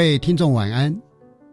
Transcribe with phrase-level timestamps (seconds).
[0.00, 0.98] 各位听众晚安，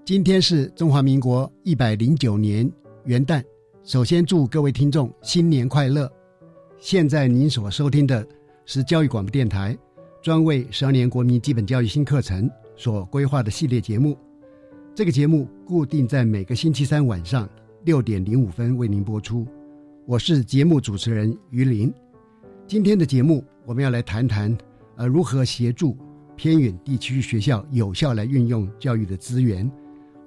[0.06, 2.72] 今天是中华民国一百零九年
[3.04, 3.44] 元旦。
[3.84, 6.10] 首先祝各位听众新年快乐。
[6.80, 8.26] 现在您所收听的
[8.66, 9.78] 是教育广播电台
[10.22, 14.18] 专为十二年国民基本教育新课程所规划的系列节目。
[14.96, 17.50] 这个节目固定在每个星期三晚上
[17.84, 19.46] 六点零五分为您播出。
[20.06, 21.94] 我是节目主持人于林。
[22.66, 24.58] 今天的节目我们要来谈谈
[24.96, 25.98] 呃如何协助。
[26.38, 29.70] 偏远地区学校有效来运用教育的资源。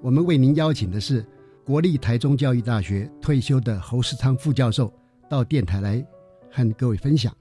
[0.01, 1.25] 我们为您邀请的是
[1.63, 4.93] 国立台中教育大学退休的侯世昌副教授
[5.29, 6.05] 到电台来
[6.51, 7.33] 和各位分享。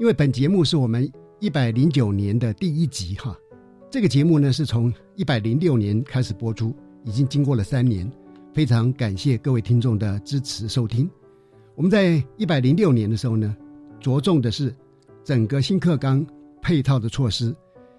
[0.00, 3.34] 因为本节目是我们一百零九年的第一集哈，
[3.88, 6.74] 这个节目呢是从一百零六年开始播出，
[7.04, 8.10] 已经经过了三年，
[8.52, 11.08] 非常感谢各位听众的支持收听。
[11.76, 13.56] 我们在一百零六年的时候呢，
[14.00, 14.74] 着重的是
[15.22, 16.26] 整个新课纲
[16.60, 17.54] 配套的措施。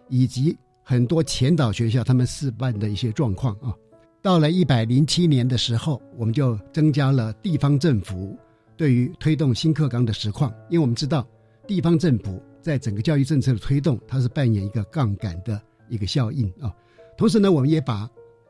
[0.10, 3.74] 以及很多前导学校他们试办的一些状况啊，
[4.22, 8.38] 到了一百零七年的时候，我们就增加了地方政府
[8.76, 11.28] 对于推动新课纲的实况，因为我们知道
[11.66, 16.74] 地方政府在整个教育政策的推动，它是扮演一个杠杆的一个效应啊。
[17.18, 18.10] 同时呢，我们也把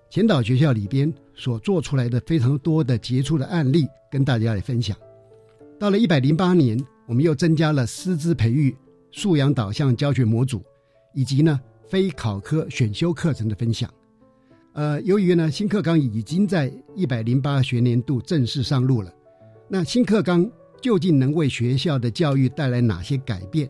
[0.09, 4.96] 前导学校里边所做出来的非常多的杰出的案例跟大家来分享。
[5.79, 8.75] 到了一百零八年，我们又增加了师资培育、
[9.12, 10.63] 素养导向教学模组。
[11.17, 13.91] 以及呢，非考科选修课程的分享。
[14.73, 19.11] 呃，由于呢，新课纲已经在一百零八学年度正式上路了。
[19.67, 20.47] 那新课纲
[20.79, 23.67] 究竟能为学校的教育带来哪些改变？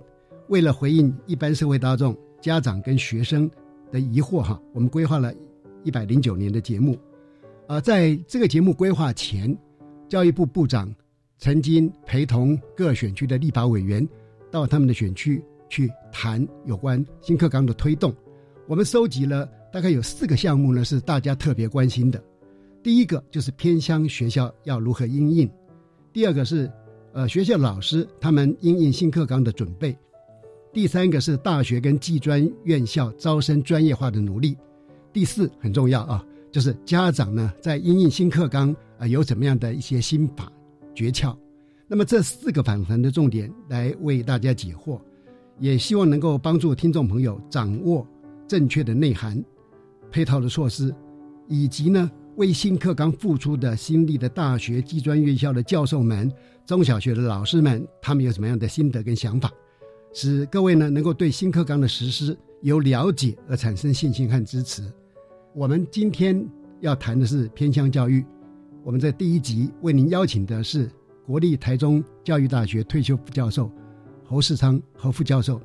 [0.49, 3.49] 为了回应一般社会大众、家长跟学生
[3.93, 5.33] 的疑惑，哈，我们规划了
[5.85, 6.99] 一百零九年的节目。
[7.65, 9.57] 啊，在这个节目规划前，
[10.09, 10.93] 教育部部长
[11.37, 14.05] 曾经陪同各选区的立法委员
[14.51, 15.41] 到他们的选区。
[15.69, 18.13] 去谈有关新课纲的推动，
[18.67, 22.23] 我们收集了大概有四个项目呢，是大家特别关心的。
[22.83, 25.47] 第一个就是偏乡学校要如何应应；
[26.13, 26.71] 第二个是
[27.13, 29.93] 呃学校老师他们应应新课纲的准备；
[30.71, 34.55] 第三个是大学跟技专院校招生专业化的努力；
[35.11, 40.49] 第四很重要啊，就是家长呢在应应新课纲啊有怎么样的一些心法
[40.95, 41.35] 诀窍。
[41.89, 44.99] 那么这四个访谈的重点来为大家解惑。
[45.59, 48.07] 也希望能够帮助听众朋友掌握
[48.47, 49.43] 正确的内涵、
[50.11, 50.93] 配套的措施，
[51.47, 56.31] 以及呢为新课纲付出的心力的大学、技专院校的教授们、
[56.65, 59.51] 中小学的老师们，他们有什么样的心得跟想法，
[60.13, 64.83] 使各位呢能够对新课纲的实施有了解而产生信心和支持。
[65.55, 66.47] 我们今天
[66.81, 68.23] 要谈的是偏向教育，
[68.83, 70.89] 我们在第一集为您邀请的是
[71.25, 73.71] 国立台中教育大学退休副教授。
[74.29, 75.61] 侯世昌，侯副教授，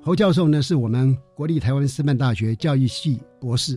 [0.00, 3.76] 侯教授呢是我们国立台湾师范大学教育系博士，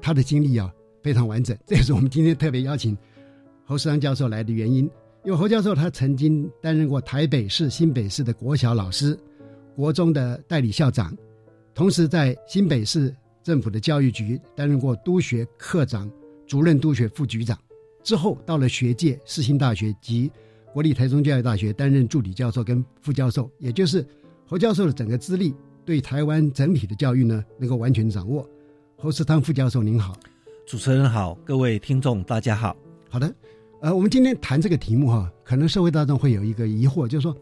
[0.00, 0.72] 他的经历啊
[1.02, 2.96] 非常完整， 这也是我们今天特别邀请
[3.64, 4.88] 侯世昌教授来的原因。
[5.24, 9.18] 因为侯教授他曾经担任过台北市、新北市的国小老师、
[9.74, 11.12] 国中的代理校长，
[11.74, 13.12] 同时在新北市
[13.42, 16.08] 政府的教育局担任过督学课长、
[16.46, 17.58] 主任督学副局长，
[18.04, 20.30] 之后到了学界世新大学及。
[20.72, 24.06] 国立台中教育大学担任助理教授跟副教授，也就是
[24.46, 25.54] 侯教授的整个资历，
[25.84, 28.48] 对台湾整体的教育呢能够完全掌握。
[28.96, 30.16] 侯世昌副教授您好，
[30.66, 32.76] 主持人好，各位听众大家好。
[33.08, 33.34] 好的，
[33.80, 37.34] 呃，我们今天谈这个题目哈，可能社会大众会有一个疑惑，就是说，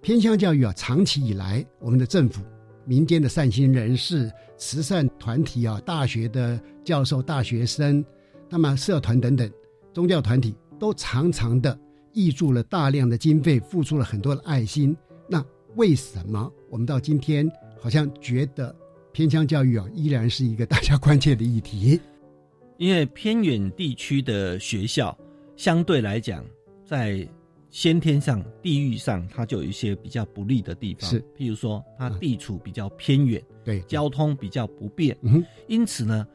[0.00, 2.42] 偏向教育啊，长期以来，我们的政府、
[2.84, 8.04] 民间的善心人士、慈善团体啊、大学的教授、大学生，
[8.48, 9.48] 那么社团等等
[9.92, 11.78] 宗教团体，都常常的
[12.14, 14.96] 挹注了大量的经费，付出了很多的爱心。
[15.28, 15.44] 那
[15.76, 17.50] 为什么我们到今天
[17.80, 18.74] 好像觉得
[19.12, 22.00] 偏乡教育啊，依然是一个大家关切的议题？
[22.78, 25.16] 因为偏远地区的学校
[25.56, 26.44] 相对来讲，
[26.84, 27.26] 在
[27.70, 31.08] 先天上、地域上，它就有一些比较不利的地方。
[31.08, 35.16] 是，譬如说，它地处比较偏远，对，交通比较不便。
[35.22, 36.26] 嗯，因此呢，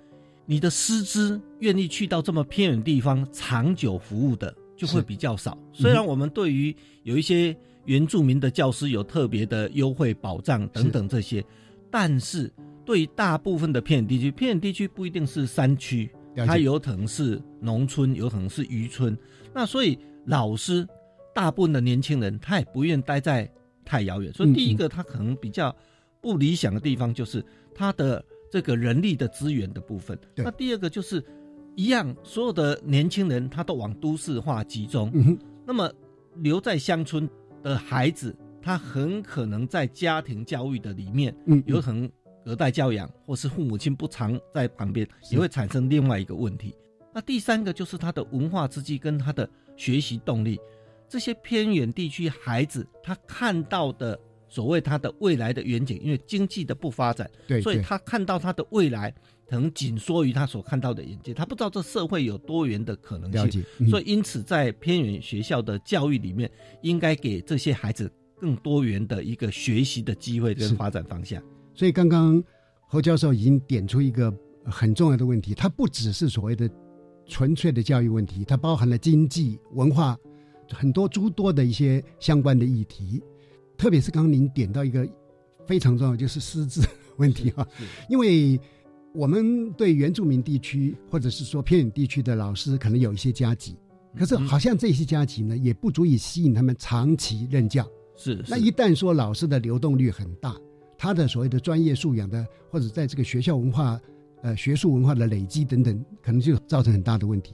[0.45, 5.57] 你的师资愿意去到这么偏远地方长久服务的，就会比较少。
[5.73, 7.53] 虽然我们对于有一些
[7.85, 11.43] 原住民的教师有特别的优惠保障等等这些，
[11.91, 12.53] 但是
[12.85, 16.09] 对于大部分的偏远地区，偏远地区不一定是山区。
[16.45, 19.17] 它有可能是农村，有可能是渔村，
[19.55, 20.87] 那所以老师
[21.33, 23.51] 大部分的年轻人他也不愿待在
[23.83, 25.75] 太遥远，所以第一个他可能比较
[26.21, 30.15] 不理想的地方就是他的这个人力的资源的部分。
[30.35, 31.25] 那第二个就是
[31.77, 35.89] 一样，所有的年轻人他都往都市化集中，那么
[36.37, 37.29] 留在乡村
[37.61, 41.33] 的孩子，他很可能在家庭教育的里面，
[41.65, 42.09] 有可能。
[42.45, 46.73] 隔代教养，或是父母亲不常在旁边，也会产生另外一个问题。
[47.13, 50.57] 那第三个就是他的文化之际跟他的学习动力。
[51.09, 54.17] 这些偏远地区孩子，他看到的
[54.49, 59.13] 所谓他的未来的远景，因为经济的不发展，对，所以他看到他的未来
[59.47, 63.63] 可能紧缩于他所看到的眼界，他不知道这社会有多元的可能性。
[63.89, 66.49] 所以因此在偏远学校的教育里面，
[66.81, 71.41] 应该给这些孩子更多元的一个学习的机会跟发展方向。
[71.73, 72.41] 所以刚刚
[72.87, 74.33] 侯教授已经点出一个
[74.65, 76.69] 很重要的问题，它不只是所谓的
[77.25, 80.17] 纯粹的教育问题，它包含了经济、文化
[80.71, 83.21] 很多诸多的一些相关的议题。
[83.77, 85.07] 特别是刚刚您点到一个
[85.65, 86.81] 非常重要，就是师资
[87.17, 87.67] 问题哈。
[88.09, 88.59] 因为
[89.13, 93.75] 我们对原住民地区或者是说偏远地区的老师可能有一些加急，
[94.17, 97.87] 可是好像这些加急呢也不足以吸引他们长期任教。
[98.15, 100.55] 是，那一旦说老师的流动率很大。
[100.99, 104.01] 他的所谓的专业素养的，或者在这个学校文化、
[104.41, 107.53] 呃学术文化的累积等等，可能就造成很大的问题。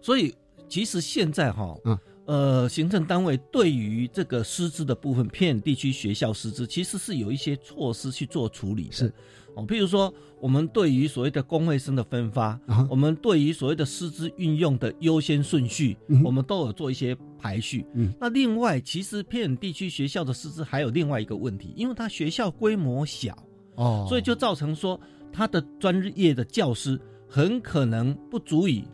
[0.00, 0.34] 所以，
[0.70, 8.92] 其实现在哈，嗯，呃，行政单位对于这个师资的部分，偏远地区学校师资，其实是有一些措施去做处理的。
[8.92, 9.12] 是。
[9.54, 10.10] 哦，譬如说，
[10.40, 12.58] 我们对于所谓的公会生的分发，
[12.88, 17.84] 我们对于所谓的师资运用的优先顺序，我们都有做一些排序。
[17.94, 23.36] 嗯，那另外，其实偏远地区学校的师资还有另外一个问题，因为它学校规模小，
[23.74, 24.98] 哦，所以就造成说，
[25.30, 26.98] 它的专业的教师
[27.28, 28.84] 很可能不足以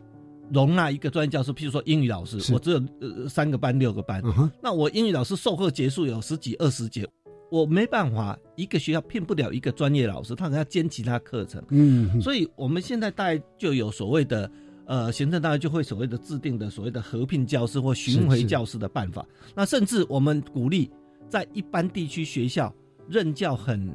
[0.53, 1.51] 容纳一个专业教师。
[1.53, 4.21] 譬如说英语老师，我只有呃三个班、六个班，
[4.61, 7.07] 那我英语老师授课结束有十几、二十节。
[7.51, 11.59] 我没办法，一个学校聘不了一个专业老师，他可能要兼其他课程。
[11.69, 14.51] 嗯，所以我们现在大概就有所谓的，
[14.85, 19.25] 呃，行政大概就会所谓的制定的所谓的合聘教师或巡回教师的办法。
[19.55, 20.91] 那甚至我们鼓励
[21.27, 22.71] 在一般地区学校
[23.07, 23.91] 任教很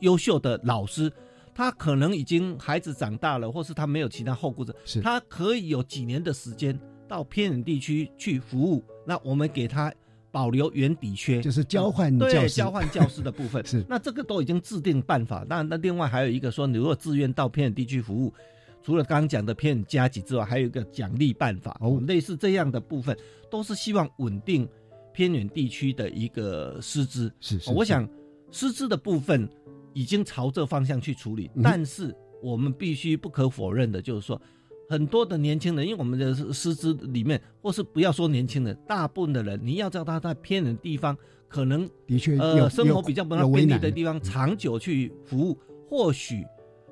[0.00, 1.10] 优秀的老师，
[1.54, 6.78] 他可能已经孩子长大了，或是他没有其他后顾者，他可以有几年的时间
[7.08, 8.84] 到偏远地区去服务。
[9.06, 9.92] 那我们给他。
[10.32, 13.84] 保留原底缺，就是交换对交换教师的部分 是。
[13.88, 15.44] 那这个都已经制定办法。
[15.48, 18.32] 那那另外还有一个说，你如果自愿到偏远地区服务，
[18.80, 23.18] 除了刚刚讲的偏远加级之外，还有一个奖励办法哦，类似这样的部分，
[23.50, 24.68] 都是希望稳定
[25.12, 27.28] 偏远地区的一个师资。
[27.40, 27.72] 是是。
[27.72, 28.08] 我想
[28.52, 29.48] 师资的部分
[29.92, 34.40] 已经朝这方向去处理，但是我们必须不可否认的就是说。
[34.88, 41.16] 很多的年轻人，因为我们的师资里面，或是不要说年轻人，大部分的人，你要知道他在偏远地方，
[41.46, 45.56] 可能的确呃生活比较不那便利的地方，长久去服务，
[45.88, 46.44] 或许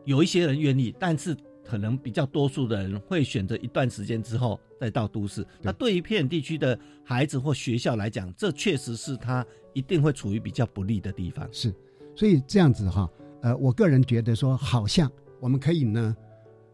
[0.05, 5.45] 有一些人愿意，但是可能比较多数的人会选择一段时间之后再到都市。
[5.61, 11.49] 那对于偏远地区的孩子或学校来讲，这确实是他一定会处于比较不利的地方。
[11.51, 11.75] 是，
[12.19, 13.09] 所以这样子哈，
[13.43, 15.09] 呃，我个人觉得说，好像
[15.39, 16.17] 我们可以呢，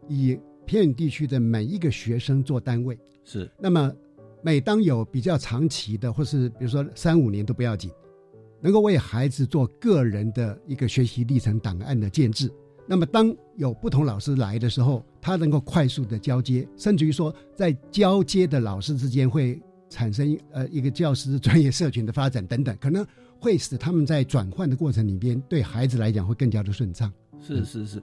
[0.09, 0.39] 以。
[0.67, 3.93] 偏远地区的每一个学生做单位是，那么
[4.41, 7.91] 每当有比较长期的，或是比如说三五年都不要紧，
[8.61, 12.51] 能够为孩子做个人的一个学习历程档案的建制。
[12.87, 23.05] 那么当有不同老师来的时候，他能够快速的交接，甚至于说在交接的老师之间会产生呃一个教师专业社群的发展等等，可能
[23.39, 27.11] 会使他们在转换的过程里边对孩子来讲会更加的顺畅。
[27.39, 28.01] 是是是。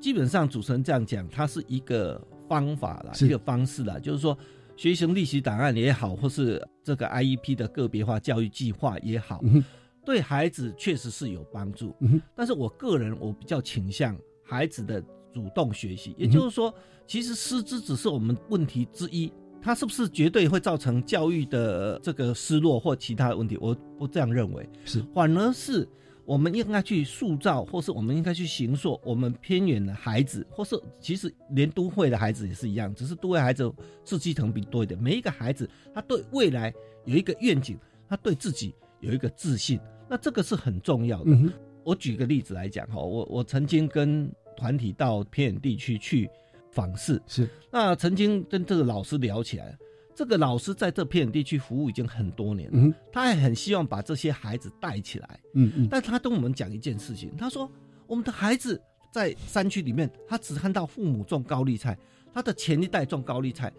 [0.00, 4.38] 基本上主持人这样讲，它是一个方法啦，一个方式啦，就是说
[4.76, 9.62] 学习历史档案也好，或是这个 IEP 的个别化教育计划也好，嗯
[10.04, 11.94] 对孩子确实是有帮助。
[11.98, 15.02] 嗯但是我个人我比较倾向孩子的
[15.34, 16.72] 主动学习，也就是说，
[17.06, 23.56] 其实师资只是我们问题之一，它是不是绝对会造成教育的这个失落或其他的问题？
[23.60, 25.86] 我不这样认为，是反而是
[26.24, 33.72] 我们应该去塑造，或是我们应该去形塑我们偏远的孩子，或是其实连都会的孩子也是一样，只是都会孩子
[34.04, 35.00] 自基层比多一点。
[35.02, 36.72] 每一个孩子他对未来
[37.04, 41.30] 有一个愿景，他对自己有一个自信，那这个是很重要的。
[41.30, 41.52] 嗯
[41.84, 46.28] 我举个例子来讲哈，我我曾经跟团体到偏远地区去
[46.70, 47.48] 访视，是。
[47.70, 49.76] 那曾经跟这个老师聊起来，
[50.14, 55.88] 这个老师在这偏远地区服务已经很多年了，嗯他也很希望把这些孩子带起来，嗯嗯。
[55.90, 57.70] 但他跟我们讲一件事情，他说
[58.06, 58.80] 我们的孩子
[59.12, 61.96] 在山区里面，他只看到父母种高丽菜，
[62.32, 63.72] 他的前一代种高丽菜，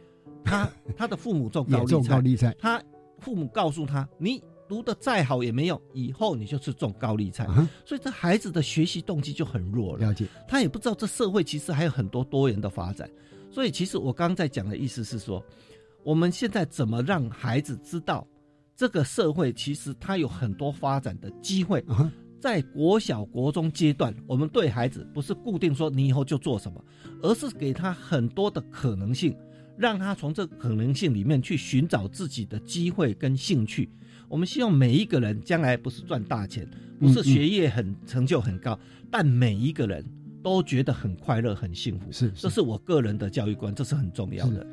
[0.43, 2.55] 他 他的父母种高丽菜，高丽菜。
[2.59, 2.81] 他
[3.19, 7.43] 父母告诉他，你读的再好也没用，以后你就是种高利菜。
[7.45, 13.09] 啊所以这孩子的学习动机就很弱了，了解他也不知道这社会其实还有很多多元的发展。
[13.51, 15.43] 所以其实我刚刚在讲的意思是说，
[16.03, 18.25] 我们现在怎么让孩子知道
[18.75, 21.83] 这个社会其实它有很多发展的机会。
[21.87, 22.09] 啊
[22.39, 26.81] 在国小、国中阶段，我们对孩子不是固定说你以后就做什么，
[27.21, 29.35] 而是给他很多的可能性，
[29.77, 33.91] 让他从这个可能性里面去寻找自己的机会跟兴趣。
[34.29, 36.67] 我们希望每一个人将来不是赚大钱，
[36.99, 40.05] 不是学业很成就很高，但每一个人
[40.43, 42.11] 都觉得很快乐、很幸福。
[42.11, 44.67] 是这是我个人的教育观，这是很重要的。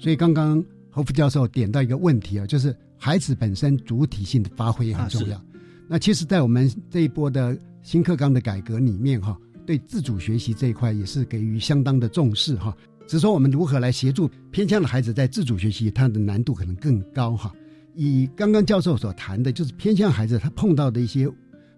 [0.00, 0.62] 所以刚刚
[0.92, 5.36] 侯副教授点到一个问题啊，就是孩子本身主体性的发挥也很重要。
[5.36, 5.44] 啊
[5.88, 12.74] 那其实，在我们这一波的新课纲的改革里面，哈，对自主学习这一块也是给予相当的重视，哈。
[13.06, 17.52] 只是说我们如何来协助偏向的孩子在自主学习，它的难度可能更高，哈。
[17.94, 21.28] 以刚刚教授所谈的，就是偏向孩子他碰到的一些，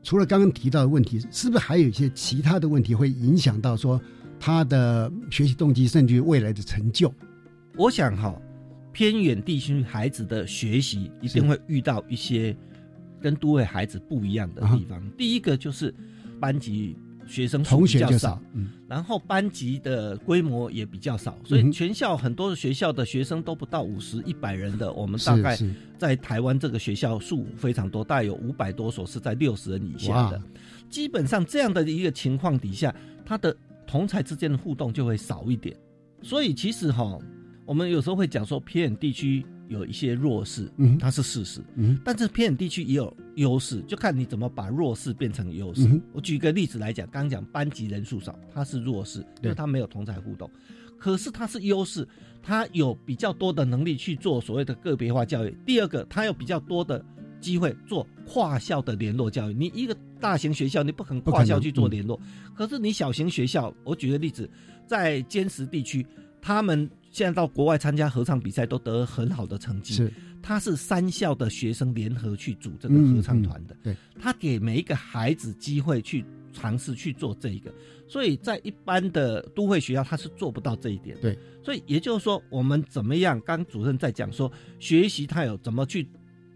[0.05, 4.01] 除了刚刚提到的问题，是不是还有一些其他的问题会影响到说
[4.39, 7.13] 他的学习动机，甚至于未来的成就？
[7.77, 8.33] 我想哈，
[8.95, 12.57] 偏远地区孩子的学习一定会遇到一些
[13.21, 15.11] 跟都会孩子不一样的地方。
[15.19, 15.93] 第一个就是
[16.41, 16.97] 班级
[17.27, 18.41] 学生数同学较少
[18.87, 24.93] 然后班级的规模也比较少，所以全校很多的学校的学生都不到五十、一百人的。
[24.93, 25.59] 我们大概
[25.99, 30.41] 在台湾这个学校数非常多，大概有五百多所是在六十人以下的。
[30.89, 35.75] 基本上这样的一个情况底下，他的同才之间的互动就会少一点。
[36.23, 37.19] 所以其实哈，
[37.67, 41.61] 我们有时候会讲说偏远地区有一些弱势，嗯它是事实。
[41.77, 45.89] 嗯但是偏远地区也有优势，就看你怎么把弱势变成优势。
[46.13, 50.51] 我举个例子来讲，刚刚讲班级人数少，它是弱势，因为它没有同才互动。
[50.99, 52.07] 可是它是优势，
[52.43, 55.55] 它有比较多的能力去做所谓的个别化教育。
[55.67, 57.05] 第二个，它有比较多的
[57.41, 59.55] 机会做跨校的联络教育。
[59.55, 62.19] 你一个大型学校，你不可能不可能跨校去做联络。
[62.55, 64.49] 可是你小型学校，我举个例子，
[64.87, 66.07] 在坚实地区，
[66.41, 69.95] 他们现在到国外参加合唱比赛都得很好的成绩。
[69.95, 70.13] 是。
[70.43, 77.73] 他是三校的学生联合去组这个合唱团的，嗯嗯对，他给每一个孩子机会去尝试去做这一个，
[78.07, 83.41] 所以在一般的都会学校他是做不到这一点，对，所以也就是说，我们怎么样？
[83.41, 86.07] 刚主任在讲说，学习他有怎么去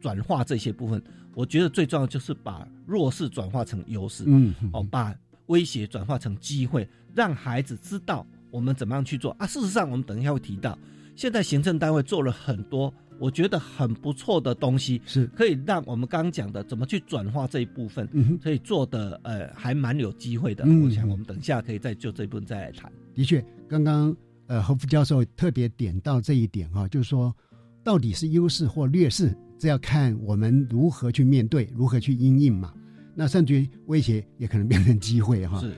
[0.03, 1.03] 转化这些部分，
[1.35, 4.69] 我觉得最重要就是把弱势转化成优势，嗯嗯。
[4.75, 9.47] 哦，把威胁转化成机会，让孩子知道我们怎么样去做啊。
[9.47, 10.79] 事实上，我们等一下会提到，
[11.17, 20.65] 现在行政单位做了很多我觉得很不错的东西，是可以让我们刚刚讲的怎么去转化这一部分，嗯哼，可以做的呃还蛮有机会的。
[20.65, 22.93] 嗯我想我们等一下可以再就这一部分再来谈。
[23.15, 27.35] 的确，刚刚呃何副教授特别点到这一点哈、就是说
[27.83, 32.73] 到底是优势或劣势，这要看我们如何去面对，如何去应应嘛。
[33.17, 35.73] 那甚至于威胁也可能变成机会哈、是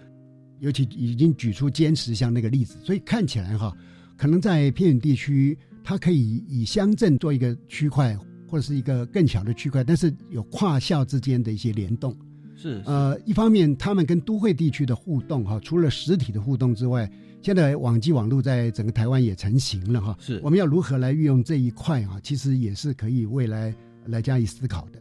[0.60, 3.76] 尤其已经举出坚持像那个例子，所以看起来哈，
[4.16, 12.16] 可能在偏远地区，它可以以乡镇做一个区块，或者是一个更小的区块，但是有跨校之间的一些联动。
[12.56, 20.14] 是呃，一方面他们跟都会地区的互动哈，除了实体的互动之外，现在网际网络在整个台湾也成型了哈。
[20.20, 22.20] 是我们要如何来运用这一块啊？
[22.22, 23.74] 其实也是可以未来
[24.08, 25.00] 来加以思考的。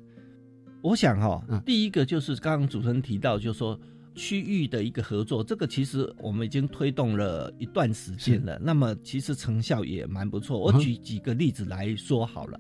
[0.82, 3.78] 我想哈、嗯第一个就是刚刚主持人提到，就是说
[4.20, 8.60] 区域的一个合作，这个其实我们已经推动了一段时间了。
[8.62, 10.60] 那么其实成效也蛮不错。
[10.60, 12.60] 我举几个例子来说好了。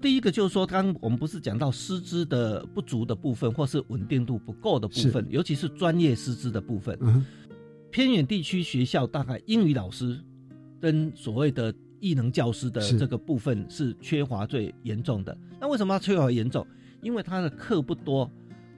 [0.00, 6.96] 第一个就是说，刚我们不是讲到师资的不足的部分，或是稳定度不够的部分，尤其是专业师资的部分。
[7.02, 7.24] 嗯
[7.90, 10.18] 偏远地区学校大概英语老师
[10.80, 15.36] 跟所谓的艺能教师的这个部分是缺乏最严重的。
[15.60, 16.66] 那为什么要缺乏严重？
[17.02, 18.28] 因为他的课不多。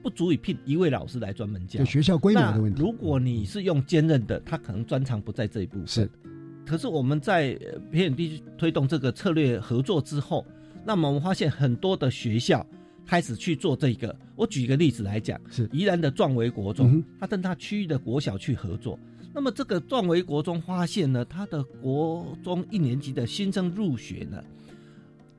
[0.07, 2.81] 不足以聘一位老师来专门教学校规模的问题。
[2.81, 5.85] 如果你是用兼任的，他可能专长不在这一部分。
[5.85, 6.09] 是，
[6.65, 7.53] 可是我们在
[7.91, 10.45] 偏远地区推动这个策略合作之后，
[10.85, 12.65] 那么我们发现很多的学校
[13.05, 14.17] 开始去做这个。
[14.37, 18.97] 我举一个例子来讲，是宜兰的壮维国中，他跟他区域的国小去合作。
[19.33, 24.41] 那么这个壮维国中发现呢，他的国中一年级的新生入学呢。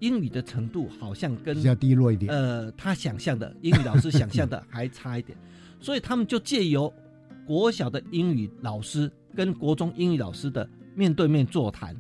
[0.01, 5.37] 英语的程度好像跟比较低落一点，呃，他想象的英语老师想象的 还差一点，
[5.81, 6.93] 所以他们就借由
[7.47, 11.97] 国小的英语老师跟国中英语老师的面对面座谈，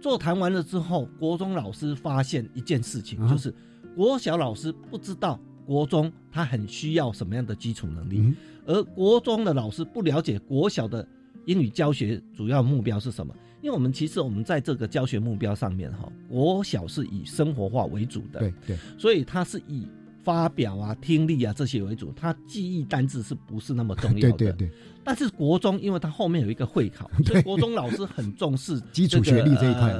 [0.00, 3.54] 座谈完了之后，国中老师发现一件事情，就是
[3.94, 11.06] 国小老师不知道国中他很需要什么样的基础能力，而国中的老师不了解国小的
[11.46, 13.34] 英语教学主要目标是什么。
[13.62, 19.86] 因为我们其实我们在这个教学目标上面哈，国小是以生活化为主的，对对，所以它是以
[20.22, 24.32] 发表啊、听力啊这些为主，它记忆单字是不是那么重要的？
[24.36, 24.70] 对对对。
[25.04, 29.94] 但是国中，因为它后面有一个会考，所以国中老师很重视 基础学历这一块，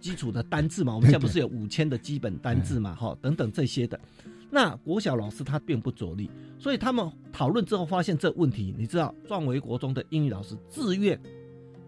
[0.00, 0.94] 基础的单字嘛。
[0.94, 2.94] 我们现在不是有五千的基本单字嘛？
[2.94, 3.98] 哈，等等这些的。
[4.50, 11.20] 那国小老师他并不着力，所以他们讨论之后发现这问题，你知道，壮维国中的英语老师自愿。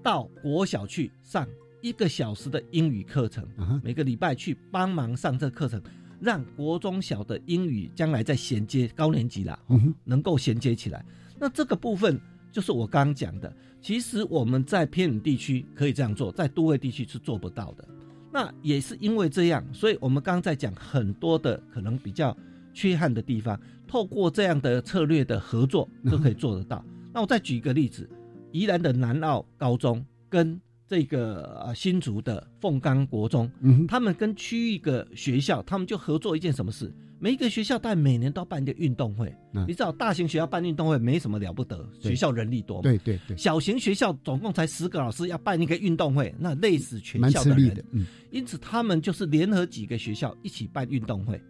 [0.09, 1.47] 到国小去上
[1.83, 3.47] 一个小时的英语课程，
[3.85, 5.79] 每个礼拜去帮忙上这课程，
[6.19, 9.61] 让国中小的英语将来再衔接高年级了，
[10.05, 11.05] 能够衔接起来。
[11.39, 12.19] 那这个部分
[12.51, 17.87] 就是我刚刚讲的，其实我们在偏远地区可以这样做，在都会地区是做不到的。
[18.33, 22.35] 那也是因为这样，所以我们刚刚在讲很多的可能比较
[22.73, 26.83] 缺憾的地方，透过这样的策略的合作都可以做得到。
[27.13, 28.09] 那我再举一个例子。
[28.53, 36.93] 宜兰的南澳高中跟这个呃新竹的凤冈国中，嗯他们跟区域的学校，他们就合作一件什么事？
[37.21, 39.35] 每一个学校但每年都要办一个运动会。
[39.67, 42.81] 你知道，大型学校办运动会没什么了不得，学校人力多。
[42.81, 43.37] 对对对。
[43.37, 47.85] 小型学校总共才十个老师要办一个运动会，那累死全校的人。
[47.91, 48.07] 嗯。
[48.31, 51.43] 因此，他们就是联合几个学校一起办运动会，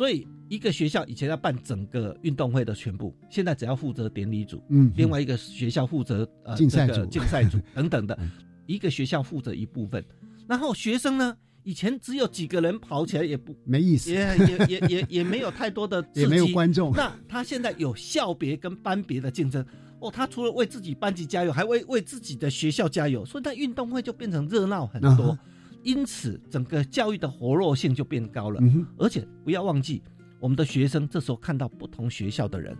[0.00, 0.26] 所以。
[0.48, 8.18] 一个学校以前要办整个运动会的全部，现在只要负责典礼组，嗯，另外一个学校负责呃竞赛组、竞赛组 等等的，
[8.66, 10.04] 一个学校负责一部分。
[10.48, 16.90] 然后学生呢，以前只有几个人跑起来也不没意思，也也也也也没有太多的 也没有观众。
[16.96, 19.64] 那他现在有校别跟班别的竞争
[20.00, 25.38] 哦，他除了为自己班级加油，还为为自己的学校加油，所以他运动会就变成热闹很多。
[25.82, 28.60] 因此，整个教育的活络性就变高了。
[28.98, 30.02] 而且不要忘记。
[30.38, 32.74] 我们的学生这时候看到不同学校的人，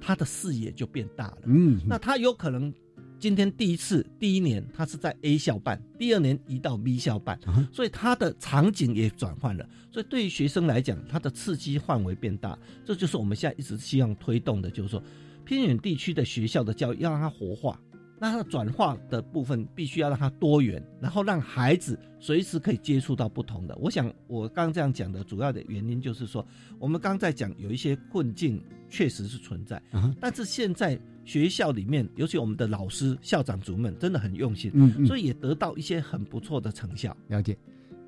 [0.00, 1.38] 他的视野就变大了。
[1.46, 2.70] 嗯，那他有可能
[3.18, 7.40] 今天第一次第一年他是在 A 校办，第二年移到 B 校办，
[7.72, 9.66] 所以他的场景也转换了。
[9.90, 15.02] 所以对于学生来讲，他的刺激范围变大，这就是我们现在一直希望推动的，就是说
[15.42, 17.80] 偏远地区的学校的教育要让它活化。
[18.18, 23.76] 那它的转化的部分必须要让它多元，然后让孩子随时可以接触到不同的。
[23.76, 26.46] 我想我刚刚这样讲的主要的原因就是说，
[26.78, 29.80] 我们刚在讲有一些困境确实是存在，
[30.20, 37.14] 但是现在学校里面，尤其我们的老师、校长组们真的很用心，嗯，所以也得到一些很不错的成效。
[37.28, 37.56] 了解，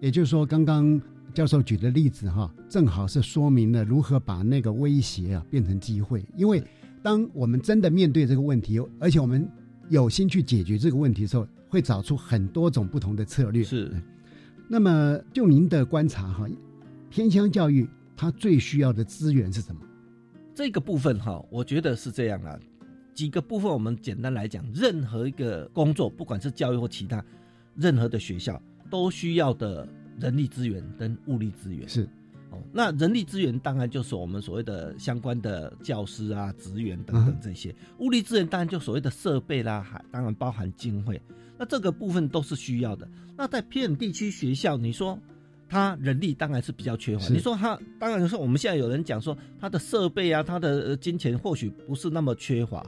[0.00, 1.00] 也就是说，刚刚
[1.34, 6.24] 教授举的例子哈，正好是说明了如何把那个威胁啊变成机会。
[6.36, 6.62] 因为
[7.02, 9.48] 当我们真的面对这个问题，而且我们
[9.88, 13.64] 有心去解决这个问题的时候，会找出很多种不同的策略。
[13.64, 13.90] 是，
[14.68, 16.46] 那么就您的观察哈，
[17.08, 19.80] 偏乡教育它最需要的资源是什么？
[20.54, 22.58] 这个部分哈，我觉得是这样啊。
[23.14, 27.24] 几个部分我们简单来讲，任何一个工作，不管是教育或其他，
[27.74, 29.88] 任何的学校都需要的
[30.20, 32.08] 人力资源跟物力资源是。
[32.50, 37.74] 哦，那人力资源当然就是我们所谓的相关的教师啊、职员等等这些。
[37.98, 41.20] 物力资源当然就所谓的设备啦，还当然包含经费。
[41.58, 43.08] 那这个部分都是需要的。
[43.36, 45.18] 那在偏远地区学校，你说
[45.68, 47.28] 他人力当然是比较缺乏。
[47.28, 52.86] 你说他当然说我们现在有人讲说他的设备啊、他的金钱或许不是那么缺乏，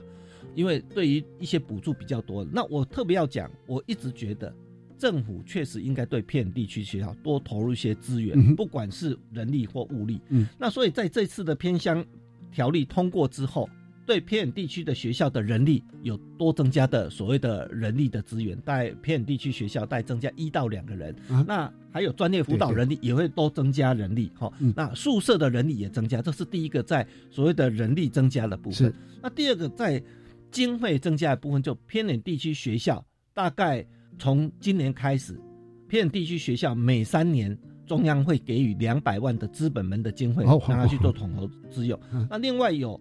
[0.54, 2.44] 因为对于一些补助比较多。
[2.52, 4.54] 那我特别要讲，我一直觉得。
[5.00, 10.20] 政府确实应该对偏远地区学校多投入一些资源，不管是人力或物力。
[10.28, 12.04] 嗯，那所以在这次的偏乡
[12.52, 13.68] 条例通过之后，
[14.04, 28.88] 对偏远地区的学校的人力有多增加的所谓的人力的资源，在偏远地区学校带增加一到两个人，啊那还有专业辅导人力也会多增加人力，哈、嗯那宿舍的人力也增加，这是第一个在所谓的人力增加的部分。
[28.88, 28.94] 是。
[29.22, 30.02] 那第二个在
[30.50, 33.86] 经费增加的部分，就偏远地区学校大概
[34.20, 35.40] 从今年开始，
[35.88, 37.56] 偏远地区学校每三年
[37.86, 42.26] 中央会给予两百万的资本门的经费，哦让他去做统筹资用嗯。
[42.30, 43.00] 那另外有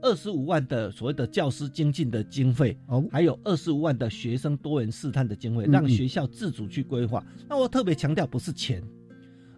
[0.00, 7.22] 二十五万的所谓的教师精进的经费，哦，还有二十五万的学生多元试探的经费，嗯让学校自主去规划。
[7.48, 8.80] 那我特别强调，不是钱，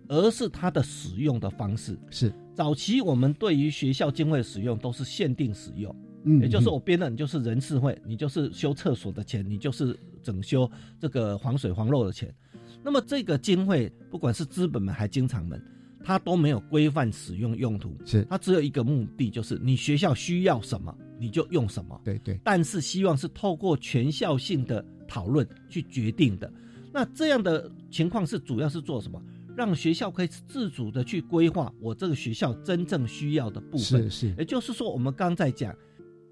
[0.09, 1.99] 而是它的使用的方式。
[2.11, 12.33] 是，早期我们对于学校经费的使用都是限定使用，嗯也就是我编的，你就是人事费，你就是修厕所的钱，你就是整修这个防水防漏的钱。
[12.83, 15.63] 那么这个经费，不管是资本们还是经常们，
[16.05, 22.01] 它都没有规范使用用途，是，它只有一个目的，就是你学校需要什么你就用什么。
[22.05, 26.53] 对对，但是希望是透过全校性的讨论去决定的。
[26.93, 29.23] 那这样的情况是主要是做什么？
[29.55, 34.09] 让学校可以自主的去规划我这个学校真正需要的部分。
[34.09, 35.77] 是是，也就是说，我们刚在讲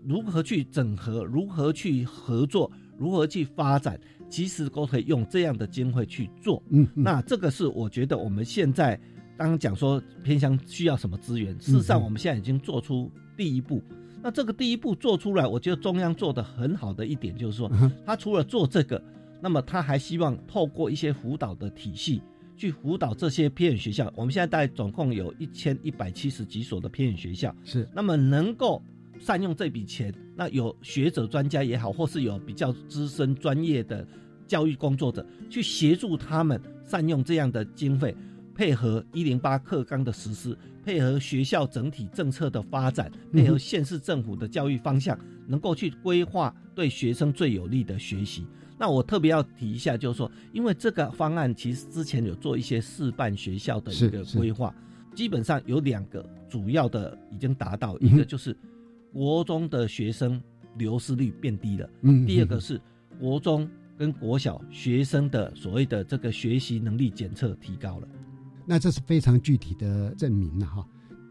[0.04, 6.62] 如何去整合，如何去合作，如何去发展，其实都可以用这样的经费去做。
[6.70, 8.96] 嗯，嗯那这个是我觉得我们现在
[9.36, 13.82] 刚刚讲说偏乡需要什么资源，事实上嗯我们现在已经做出第一步。
[14.22, 17.70] 那这个第一步做出来，我觉得中央做的很好的一点就是说
[18.04, 19.02] 他除了做这个，
[19.40, 22.22] 那么他还希望透过一些辅导的体系。
[22.56, 28.82] 去辅导这些偏远学校，我们现在大概总共有一千一百七十几所的偏远学校，是那么能够
[29.20, 34.04] 善用这笔钱，那有学者专家也好，或是有比较资深专业的
[34.46, 38.16] 教育工作者去协助他们善用这样的经费，
[38.54, 48.46] 配合一零八课纲的实施，配合学校整体政策的发展，配合县市政府的教育方向，能够去规划对学生最有利的学习。
[48.78, 54.74] 那我特别要提一下，就是说，因为这个方案其实之前有做一些示范学校的一个规划，
[55.14, 58.56] 基本上有两个主要的已经达到，一个就是
[59.12, 60.40] 国中的学生
[60.76, 62.80] 流失率变低了，嗯，嗯第二个是
[63.18, 63.68] 国中
[63.98, 68.08] 跟国小学生的所谓的这个学习能力检测提高了。
[68.66, 70.86] 那这是非常具体的证明了哈。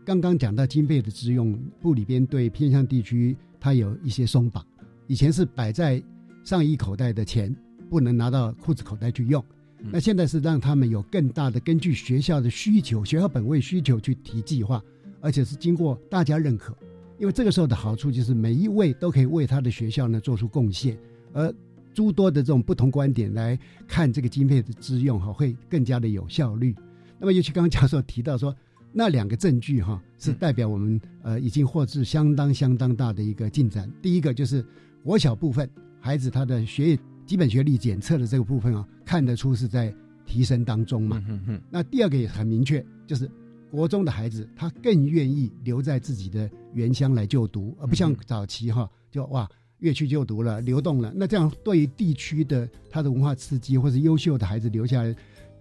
[0.06, 4.66] 刚刚讲到经费的支用，部里边对偏向地区它有一些松绑，
[5.08, 6.04] 以前是摆在
[6.44, 7.56] 上衣口袋的钱
[7.90, 9.44] 不能拿到裤子口袋去用，
[9.80, 14.84] 嗯那现在是让他们有更大的根据学校的需求、学校本位需求去提计划，
[15.22, 16.76] 而且是经过大家认可。
[17.20, 20.98] 因为这个时候的好处就是每一位都可以为他的学校呢做出贡献，
[21.34, 21.54] 而
[21.94, 26.74] 诸多的这种不同观点来看这个经费的支用哈，会更加的有效率。
[27.20, 28.56] 那么，尤其刚刚教授提到说，
[28.94, 33.92] 那两个证据哈是代表我们呃已经获致相当相当大的一个进展。
[34.02, 34.66] 第一个就是
[35.04, 39.94] 国小部分孩子他的学业基本学历检测的这个部分啊，看得出是在
[40.26, 41.22] 提升当中嘛。
[41.70, 43.30] 那第二个也很明确，就是
[43.72, 49.48] 国中的孩子他更愿意留在自己的原乡来就读，而不像嗯早期哈就哇
[49.80, 51.14] 越去就读了，流动了。
[51.16, 55.16] 那这样对于地区的他的文化刺激，或是优秀的孩子留下来，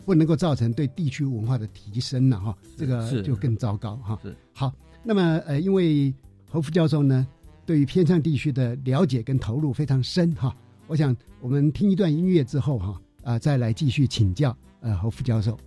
[0.04, 4.18] 不能够造成对地区文化的提升了哈，这个就更糟糕哈。
[4.22, 4.72] 是好，
[5.04, 6.12] 那么呃，因为
[6.50, 7.26] 侯副教授呢
[7.64, 15.58] 对于偏向地区的了解跟投入非常深哈，我想我们听一段音乐之后哈啊、再来继续请教呃侯副教授。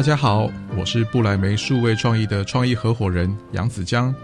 [0.00, 4.14] 大家好，我是布莱梅数位创意的创意合伙人杨子江。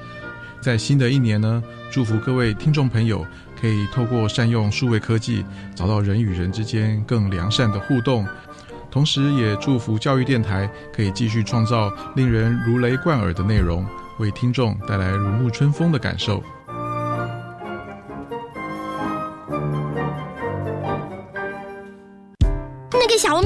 [0.58, 3.22] 在新的一年呢，祝福各位听众朋友
[3.60, 8.26] 可以透过善用数位科技，找到人与人之间更良善的互动。
[8.90, 13.86] 同时，也祝福教育电台可以继续创造令人如雷贯耳的内容，
[14.18, 16.42] 为听众带来如沐春风的感受。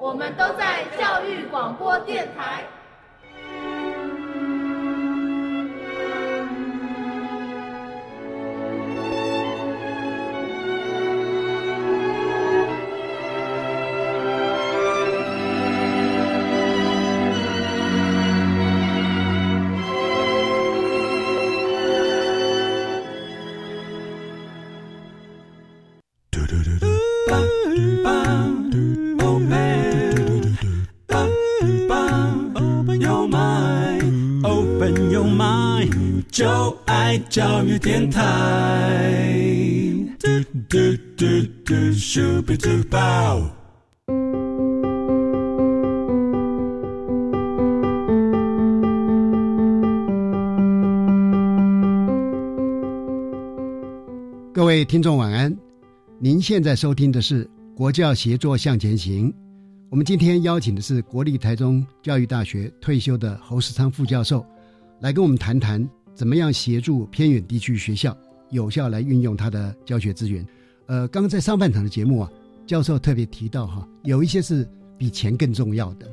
[0.00, 2.64] 我们都在教育广播电台。
[37.80, 39.40] 教育电台。
[54.52, 55.56] 各位听众晚安，
[56.18, 59.32] 您现在收听的是国教协作向前行。
[59.90, 64.44] 我们今天邀请的是国立台中教育大学退休的侯世昌副教授，
[65.00, 65.88] 来跟我们谈谈。
[66.20, 68.14] 怎么样协助偏远地区学校
[68.50, 70.46] 有效来运用它的教学资源？
[70.84, 72.30] 呃，刚刚在上半场的节目啊，
[72.66, 76.06] 教授特别提到哈，有一些是比钱更重要的。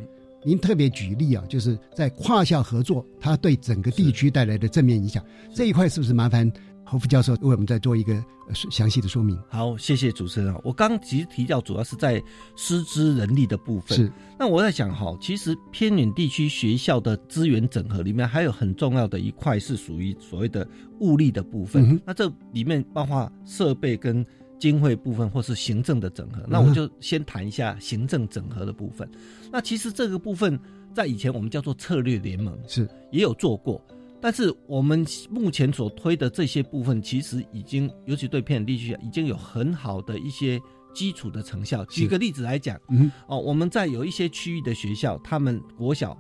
[0.46, 5.22] 您特别举例啊，就是在跨校合作，它对整个地区带来的正面影响
[5.54, 6.50] 这一块，是不是麻烦？
[6.90, 8.24] 侯副教授为我们再做一个
[8.54, 9.38] 详细的说明。
[9.50, 10.56] 好，谢谢主持人。
[10.64, 12.24] 我刚其实提到主要是在
[12.56, 13.98] 师资人力的部分。
[13.98, 14.10] 是。
[14.40, 20.66] 那我在想哈，其实偏远地区学校的资源整合里面，还有很重要的一块是属于所谓的
[21.02, 22.02] 物力的部分。
[22.06, 24.26] 那这里面包括设备跟
[24.58, 26.42] 经费部分，或是行政的整合。
[26.48, 29.06] 那我就先谈一下行政整合的部分。
[29.52, 30.58] 那其实这个部分
[30.94, 33.86] 在以前我们叫做策略联盟，是也有做过。
[34.20, 40.60] 但是我们目前所推的这些部分，其实已经，尤其对偏远地区，已经有很好的一些
[40.94, 41.86] 基础的成效。
[41.86, 46.18] 举个例子来讲，嗯，哦，我们在有一些区域的学校，他们国小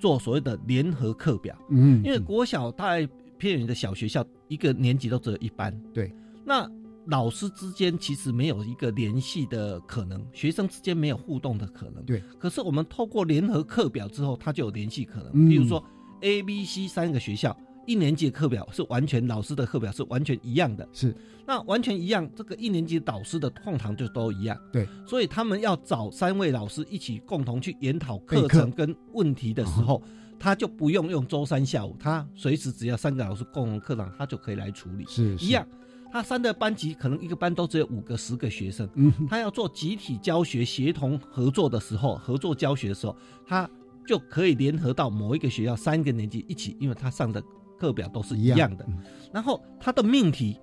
[0.00, 6.12] 做所谓的联合课表，嗯，因为国小大概偏远的小学校，一个年级都只有一班，对，
[6.44, 6.68] 那
[7.06, 12.20] 老师之间其实没有一个联系的可能，学生之间没有互动的可能，对。
[12.36, 15.80] 可是我们透过联合课表之后，它就有联系可能，比如说。
[16.20, 21.14] A、B、C 三个学校一年级的课表是完全老师的课表是完全一样的，是
[21.46, 30.02] 那完全一样，这个一年级导师的课堂就都一样，对，所以他们要找三位老师一起共同去研讨课程跟问题的时候，
[30.38, 35.66] 他就不用用周三下午，他随时只要三个老师共同课堂，他就可以来处理，是一样。
[36.12, 43.68] 他三个班级可能一个班都只有五个、十个学生，嗯，他要做集体教学、协同合作的时候，合作教学的时候，他。
[44.08, 47.44] 就可以联合到某一个学校三个年级一起，因为他上的
[47.78, 48.86] 课表都是一样的。
[49.30, 50.58] 然后他的命题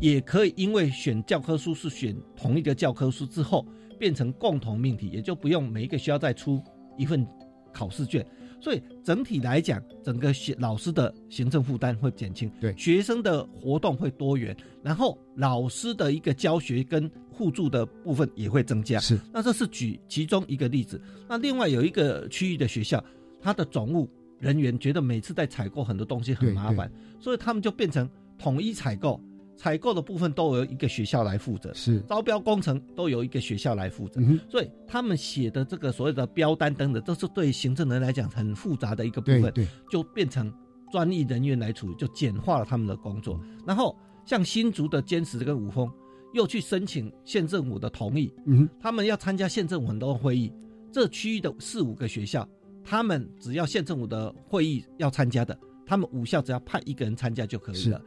[0.00, 3.66] 也可以因为选教科书是选同一个教科书之后，
[3.98, 6.62] 变成共同命题，也就不用每一个学校再出
[6.96, 7.26] 一份
[7.72, 8.24] 考试卷。
[8.64, 18.98] 所以整体来讲，整个学老师的行政负担会减轻，对学生的活动会多元，然后老师的一个教学跟互助的部分也会增加。
[18.98, 20.98] 是，那这是举其中一个例子。
[21.28, 23.04] 那另外有一个区域的学校，
[23.38, 29.20] 它的总务人员觉得每次在采购很多东西很麻烦，所以他们就变成统一采购，
[29.56, 32.00] 采购的部分都由一个学校来负责，是。
[32.08, 40.52] 招标工程都由一个学校来负责，嗯所以他们写的这个所谓的标单等等，都是对行政人来讲很复杂的一个部分，对对，就变成
[40.90, 43.40] 专业人员来处理，就简化了他们的工作。
[43.66, 45.90] 然后像新竹的坚持跟五峰，
[46.32, 50.52] 又去申请县政府的同意，嗯哼，他们要参加县政府很多会议，
[50.92, 52.48] 这区域的四五个学校，
[52.82, 58.02] 他们只要县政府的会议要参加的，他们五校只要派一个人参加就可以了。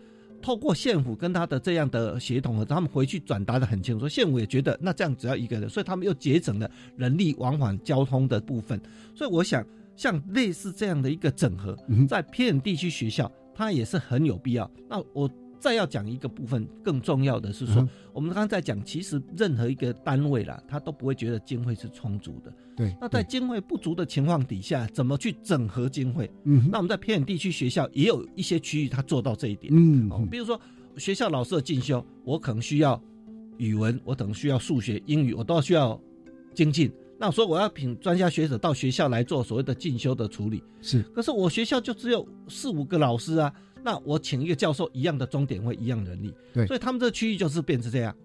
[0.47, 8.79] 透过县府跟他的这样的协同，他们回去转达的很清楚，说县府也觉得那这样只要一个人，所以他们又节省了人力往返交通的部分。
[9.13, 9.61] 所以我想，
[9.97, 14.71] 像类似这样的一个整合，在偏远地区学校，它也是很有必要。
[14.87, 15.29] 那我。
[15.59, 22.51] 再要讲一个部分，更重要的是说，嗯我们刚刚在讲，其实任何一个单位啦，他都不会觉得经费是充足的。
[22.75, 26.29] 对，那在经费不足的情况底下，怎么去整合经费？
[26.45, 29.71] 嗯哼那我们在偏远地区学校也有一些区域，他做到这一点。
[29.75, 30.59] 嗯哦，比如说
[30.97, 32.99] 学校老师的进修，我可能需要
[33.57, 35.99] 语文，我可能需要数学、英语，我都需要
[36.55, 36.91] 精进。
[37.19, 40.63] 那所以我要请专家学者到学校来做所谓的进修的处理。
[40.81, 43.51] 是，可是我学校就只有四五个老师啊，
[43.83, 46.33] 那我请一个教授一样的钟点会，一样人力。
[46.53, 48.15] 对所以他们这个区域就是变成这样，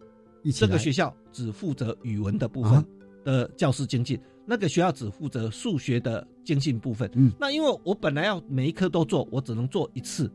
[0.54, 2.84] 这个学校只负责语文的部分啊
[3.24, 7.10] 的教师精进，那个学校只负责数学的精进部分。
[7.14, 10.30] 嗯，那因为我本来要每一科都做，我只能做一次。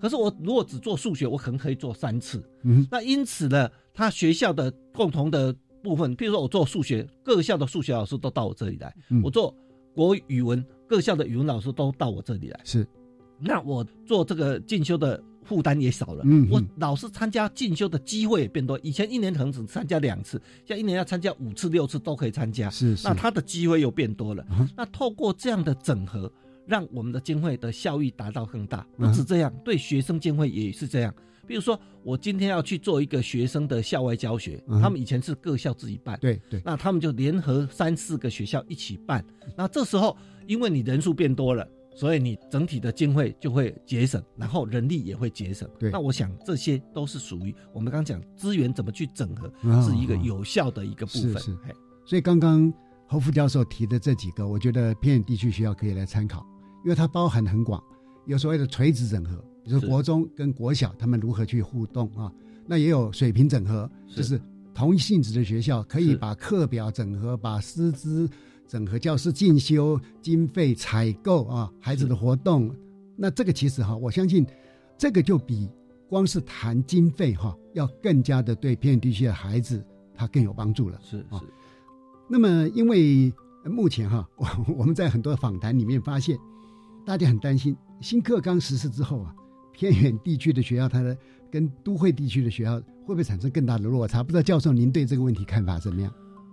[0.00, 2.42] 可是我如果只做数学，我可能可以做三次。
[2.64, 9.54] 嗯，那因此呢，他学校的共同的部分，比如说我做数学，各校的数学老师都到我这里来；嗯我做
[9.94, 12.60] 国语文，各校的语文老师都到我这里来。
[12.64, 12.84] 是，
[13.42, 16.22] 那我做这个进修的负担也少了。
[16.24, 18.78] 嗯我老师参加进修的机会也变多。
[18.82, 22.70] 以前一年可能只参加两次，现在一年要参加五次、六次都可以参加。
[22.70, 24.46] 是是那他的机会又变多了。
[24.50, 26.32] 嗯那透过这样的整合，
[26.66, 28.86] 让我们的经费的效益达到更大。
[28.96, 31.12] 不嗯止这样，对学生经费也是这样。
[31.44, 39.24] 比如说，我今天要去做一个学生的校外教学，嗯他们以前是各校自己办，对对，那他们就联合三四个学校一起办。
[39.56, 45.68] 那这时候，因为你人数变多了，所以你整体的经费就会节省，然后人力也会节省。
[45.78, 45.90] 对。
[45.90, 51.34] 那我想这些都是属于我们刚刚讲资源怎么去整合，啊是一个有效的一个部分。
[51.34, 51.56] 是是。
[51.64, 51.74] 嘿。
[52.04, 52.72] 所以刚刚
[53.06, 56.44] 侯副教授提的这几个，我觉得偏远地区学校可以来参考，
[56.84, 57.82] 因为它包含很广，
[58.26, 62.32] 有所谓的垂直整合，比如说国中跟国小他们如何去互动啊，
[62.66, 64.40] 那也有水平整合，就是
[64.74, 68.28] 同一性质的学校可以把课表整合，把师资
[68.72, 72.74] 整合，教师进修经费采购啊，孩子的活动，
[73.14, 74.46] 那这个其实哈，我相信
[74.96, 75.68] 这个就比
[76.08, 80.98] 光是谈经费哈，要更加的对偏远地区的孩子他更有帮助了。
[81.02, 81.44] 是啊是。
[82.26, 83.30] 那么，因为
[83.62, 84.46] 呃目前哈，我
[84.78, 86.38] 我们在很多访谈里面发现，
[87.04, 89.34] 大家很担心新课纲实施之后啊，
[89.74, 91.14] 偏远地区的学校它的
[91.50, 94.22] 跟都会地区的学校会不会产生更大的落差？
[94.22, 96.10] 不知道教授您对这个问题看法怎么样？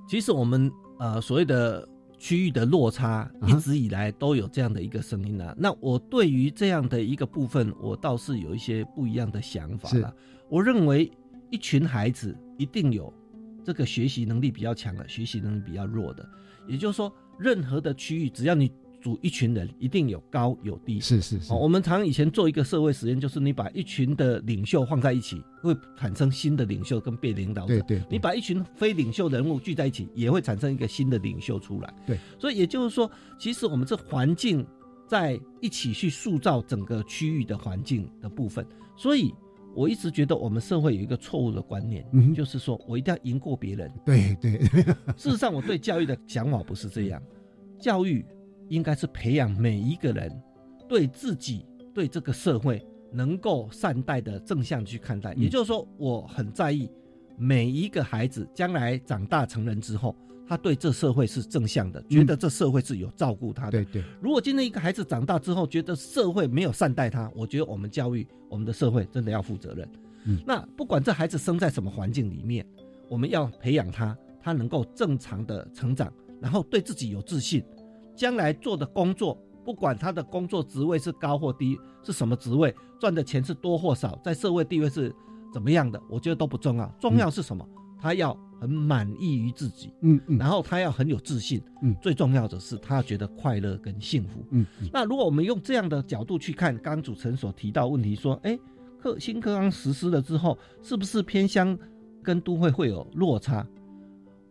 [0.10, 1.88] 其实我们呃所谓的
[2.20, 5.56] 区域的落差，啊一直以来都有这样的一个声音啊。
[5.58, 10.14] 那我对于这样的一个部分，我倒是有一些不一样的想法了。
[10.50, 11.10] 我认为
[11.50, 13.12] 一群孩子一定有
[13.64, 16.28] 这个学习能力比较强的，学习能力比较弱的。
[16.68, 21.00] 也就是说，任何的区域，只要你组一群人，一定有高有低。
[21.00, 27.68] 是是是哦，我们常以前做一个社会实验，就是你把一群的领袖放在一起，会产生新的领袖跟被领导者。
[27.68, 31.94] 对对对你把一群非领袖人物聚在一起，也会产生一个新的领袖出来。
[32.06, 34.66] 对，所以也就是说，其实我们这环境
[35.08, 38.66] 在一起去塑造整个区域的环境的部分。
[38.98, 39.34] 所以
[39.76, 43.92] 我一直觉得我们社会有一个错误的观念，嗯就是说我一定要赢过别人。
[44.06, 44.60] 对对，
[45.16, 47.22] 事实上，我对教育的想法不是这样，
[47.80, 48.26] 教育
[48.70, 50.32] 应该是培养每一个人
[50.88, 55.34] 对自己、对这个社会能够善待的正向去看待。
[55.34, 56.90] 嗯也就是说，我很在意
[57.38, 60.16] 每一个孩子将来长大成人之后，
[60.48, 63.72] 他对这社会是正向的，觉得这社会是有照顾他的。
[63.72, 69.90] 对对，如果今天一个孩子长大之后觉得社会没有善待他，我觉得我们教育我们的社会真的要负责任。
[70.26, 72.66] 嗯那不管这孩子生在什么环境里面，
[73.08, 76.12] 我们要培养他，他能够正常的成长，
[76.42, 77.64] 然后对自己有自信，
[78.20, 85.16] 将来做的工作，不管他的工作职位是高或低，是什么职位，赚的钱是多或少，在社会地位是
[85.54, 87.66] 怎么样的，我觉得都不重要，重要是什么？
[87.98, 94.90] 他要很满意于自己，嗯嗯，然后他要很有自信，嗯，最重要的是他要觉得快乐跟幸福，嗯嗯。
[94.92, 98.60] 那如果我们用这样的角度去看，刚刚主持人所提到问题，说，哎，
[99.00, 101.78] 课新课纲实施了之后，是不是偏乡
[102.22, 103.66] 跟都会会有落差？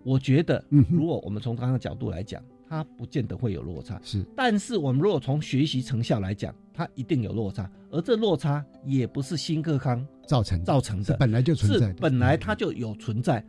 [0.05, 4.01] 我觉得，如果我们从刚刚的角度来讲，它不见得会有落差。
[4.03, 13.45] 是，但是我们如果从学习成效来讲，它一定有落差，而这落差也不是新课纲造成造成的，本来就存在，本来它就有存在。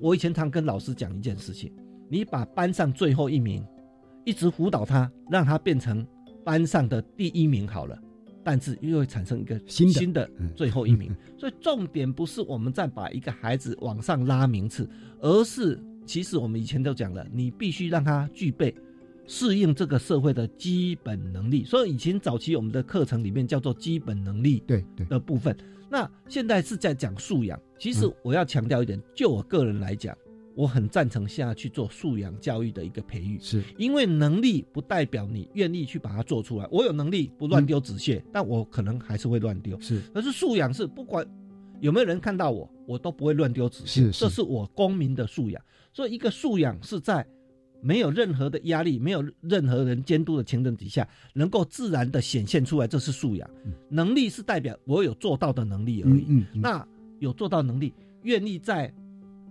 [0.00, 1.72] 我以前常跟老师讲一件事情：
[2.08, 3.64] 你把班上最后一名
[4.24, 6.06] 一直辅导他，让他变成
[6.44, 7.98] 班上的第一名好了。
[8.44, 18.74] 但是又会产生一个新的新的最后一名，所以重点不是我们再把一个孩子往上拉名次，而是其实我们以前都讲了，你必须让他具备
[19.26, 21.64] 适应这个社会的基本能力。
[21.64, 25.56] 所以以前早期我们的课程里面叫做基本能力对对的部分，
[25.90, 27.58] 那现在是在讲素养。
[27.78, 30.16] 其实我要强调一点，就我个人来讲。
[30.54, 36.68] 我很赞成现在去做素养教育的一个培育，是因为能力不代表你愿意去把它做出来。
[36.70, 39.80] 我有能力不乱丢纸屑，但我可能还是会乱丢。
[39.80, 41.26] 是，可是素养是不管
[41.80, 44.12] 有没有人看到我，我都不会乱丢纸屑。
[44.12, 45.62] 是，这是我公民的素养。
[45.92, 47.26] 所以一个素养是在
[47.80, 53.48] 没有任何的压力、没有任何人监督的情况底下，能够自然的显现出来，这是素养。
[53.88, 56.24] 能力是代表我有做到的能力而已。
[56.28, 56.86] 嗯，那
[57.18, 58.92] 有做到能力，愿意在。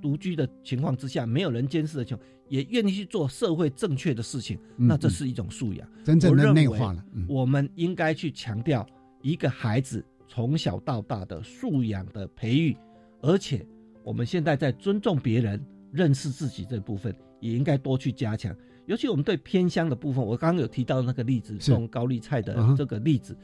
[0.01, 7.05] 独居的情况之下，没有人监视的情况，也愿意去做社会正确的事情，那这是一种素养，真正的内化了。
[7.27, 8.83] 我们应该去强调
[9.21, 12.75] 一个孩子从小到大的素养的培育，
[13.21, 13.63] 而且
[14.03, 18.55] 我们现在在尊重别人、认识自己这部分，也应该多去加强。
[18.85, 23.37] 尤其我们对偏乡的部分，我刚刚有提到那个例子，种高丽菜的这个例子，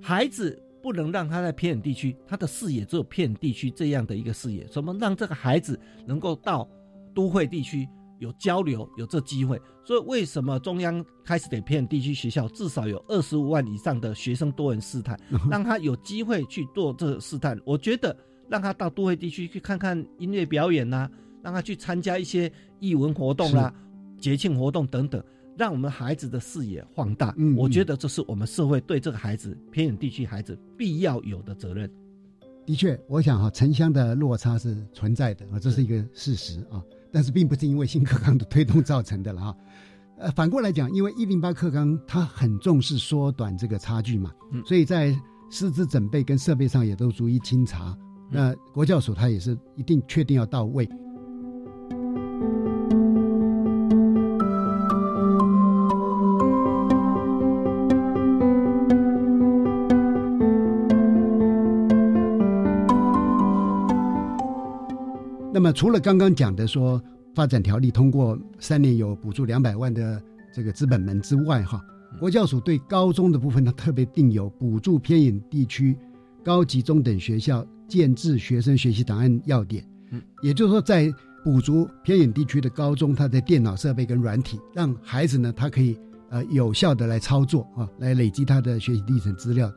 [0.00, 0.60] 孩子。
[0.82, 4.64] 不能让他在偏远地区，他的视野只有偏远地区这样的一个视野。
[4.64, 5.78] 怎么让这个孩子
[6.08, 6.68] 能够到
[7.14, 7.88] 都会地区
[8.18, 9.62] 有交流，有这机会？
[9.84, 15.16] 所以为什么中央开始给偏远地区学校至少有二十五万以上的学生多元试探，
[15.48, 17.56] 让他有机会去做这个试探？
[17.64, 18.16] 我觉得
[18.48, 21.08] 让他到都会地区去看看音乐表演呐，
[21.42, 23.74] 让他去参加一些义文活动啦、
[24.18, 25.22] 节庆活动等等。
[25.54, 31.88] 让我们孩子的视野放大，嗯，我觉得这是我们社会对这个孩子偏远地区孩子必要有的责任。
[32.64, 36.82] 的确，我想哈，城乡的落差是存在的啊，这是一个事实啊。
[37.12, 39.56] 但是并不是因为新课纲的推动造成的了哈。
[40.16, 45.14] 呃，反过来讲，因为一零八课纲它很重视缩短这个差距嘛，嗯，所以在
[45.50, 47.94] 师资准备跟设备上也都逐一清查。
[48.30, 50.88] 那国教署它也是一定确定要到位。
[65.72, 67.02] 那除了刚刚讲的说
[67.34, 71.82] 发展条例通过三年有补助两百万的这个资本门之外，哈，
[72.20, 75.96] 国教署对高中的部分，它特别定有补助偏远地区
[76.44, 79.82] 高级中等学校建制学生学习档案要点。
[80.10, 81.10] 嗯，也就是说，在
[81.42, 85.98] 补足偏远地区的高中，它的电脑设备跟软体，让孩子呢，他可以
[86.28, 89.72] 呃有效的来操作啊，来累积他的学习历程资料。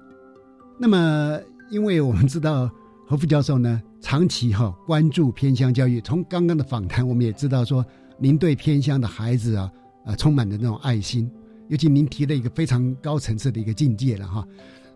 [0.77, 1.39] 那么，
[1.71, 2.69] 因为我们知道。
[3.07, 5.99] 何副教授呢，长期哈关注偏乡教育。
[5.99, 7.83] 从刚刚的访谈，我们也知道说，
[8.19, 9.71] 您对偏乡的孩子啊，
[10.05, 11.27] 啊充满了那种爱心。
[11.69, 14.47] 尤其您提了一个非常高层次的一个境界了哈，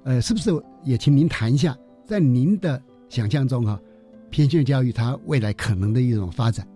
[0.04, 0.52] 呃，是不是
[0.84, 2.80] 也请您谈一下，在您的
[3.10, 3.82] 想象中哈，
[4.30, 6.68] 偏乡教育它未来可能的一种发展？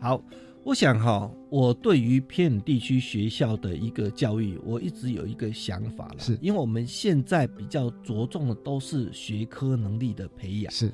[0.00, 0.20] 好。
[0.64, 10.92] 我想哈，我对于偏远地区学校的一个教育，我一直有一个想法了，是因为我们现在比较着重的都是学科能力的培养，是。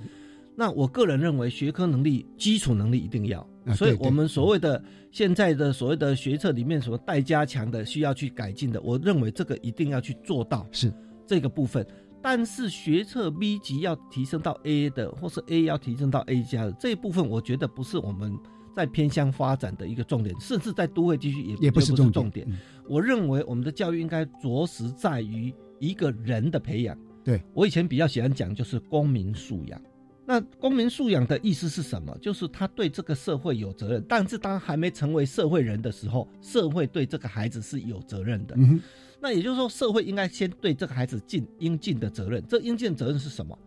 [0.57, 10.93] 那我个人认为，学科能力、基础能力一定要，所以我们所谓的现在的所谓的学测里面什么待加强的、需要去改进的，我认为这个一定要去做到，是
[11.27, 11.87] 这个部分。
[12.23, 18.37] 但是学测 B 级要提升到 A 的，或是 A 要提升到 A 加的这一部分，我觉得不是我们。
[18.77, 22.45] 在偏向发展的一个重点，甚至在都会地区也也不是重点。
[22.89, 26.99] 我认为我们的教育应该着实在于一个人的培养。
[27.23, 29.81] 对我以前比较喜欢讲就是公民素养。
[30.27, 32.16] 那公民素养的意思是什么？
[32.20, 38.55] 就是他对这个社会有责任，但是当还没成为社会人的时候，社会对这个孩子是有责任的。
[38.57, 38.81] 嗯
[39.20, 42.45] 那也就是说，社会应该先对这个孩子尽应尽的责任。
[42.47, 43.59] 这应尽的责任是什么？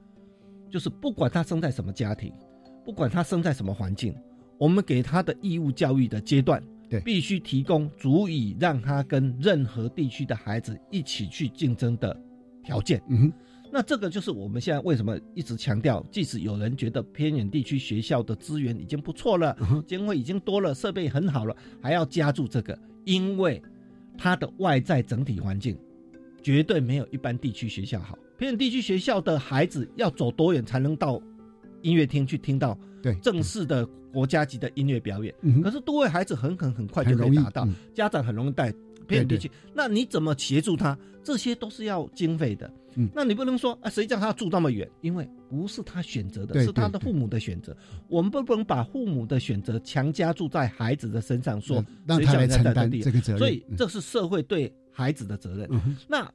[0.70, 2.32] 就是不管他生在什么家庭，
[2.86, 4.16] 不管他生在什么环境。
[4.60, 12.16] 我们给他的义务教育的阶段，对，必须提供足以让他跟任何地区的孩子一起去竞争的
[12.64, 13.02] 条件。
[13.08, 13.34] 嗯哼，
[13.78, 19.56] 那这个就是我们现在为什么一直强调，即使有人觉得偏远地区学校的资源已经不错了，
[19.86, 22.76] 经费已经多了，设备很好了，还要加注这个，
[23.06, 23.62] 因为
[24.18, 25.78] 它的外在整体环境
[26.42, 28.18] 绝对没有一般地区学校好。
[28.36, 31.22] 偏远地区学校的孩子要走多远才能到
[31.84, 32.76] 音乐厅去听到？
[33.04, 35.32] 对正式的国家级的音乐表演。
[35.64, 38.74] 可是多位孩子很可能很快就可很容易以达到，嗯家长很容易带
[39.08, 39.50] 偏远地区。
[39.74, 40.98] 那你怎么协助他？
[41.24, 42.72] 这些都是要经费的。
[42.96, 44.90] 嗯那你不能说啊，谁叫他住那么远？
[45.02, 47.76] 因为不是他选择的，是他的父母的选择。
[48.08, 55.70] 我们不能把父母的选择强加注在孩子的身上，说让他来承担这个责任所以嗯这是社会对孩子的责任。
[56.08, 56.32] 那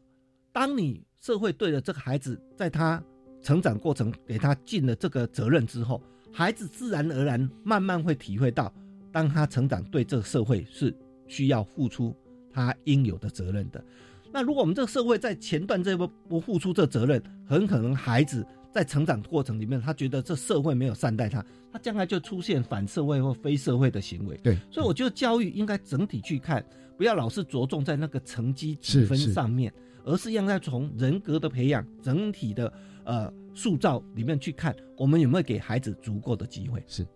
[0.52, 3.02] 当你社会对了这个孩子，在他
[3.42, 6.00] 成长过程给他尽了这个责任之后，
[6.32, 8.72] 孩子自然而然慢慢会体会到，
[9.10, 10.94] 当他成长对这个社会是
[11.26, 12.14] 需要付出
[12.52, 13.82] 他应有的责任的。
[14.32, 24.36] 那如果我们这个社会在前段这步不付出这责任，很可能孩子在成长过程里面，他觉得这社会没有善待他，他将来就出现反社会或非社会的行为。
[24.42, 26.64] 对，所以我觉得教育应该整体去看，
[26.96, 29.70] 不要老是着重在那个成绩几分上面，
[30.04, 32.72] 而是应该从人格的培养、整体的
[33.04, 36.82] 呃塑造里面去看，我们有没有给孩子足够的机会。
[36.86, 37.06] 是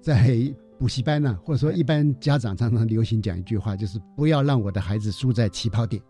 [0.00, 0.38] 在
[0.78, 6.02] 补习班呢、或者说一般家长常常流行讲一句话，就是不要让我的孩子输在起跑点。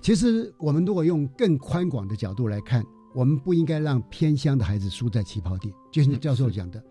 [0.00, 2.84] 其实我们如果用更宽广的角度来看，
[3.14, 5.72] 我们不应该让偏乡的孩子输在起跑点。
[5.92, 6.82] 就像教授讲的，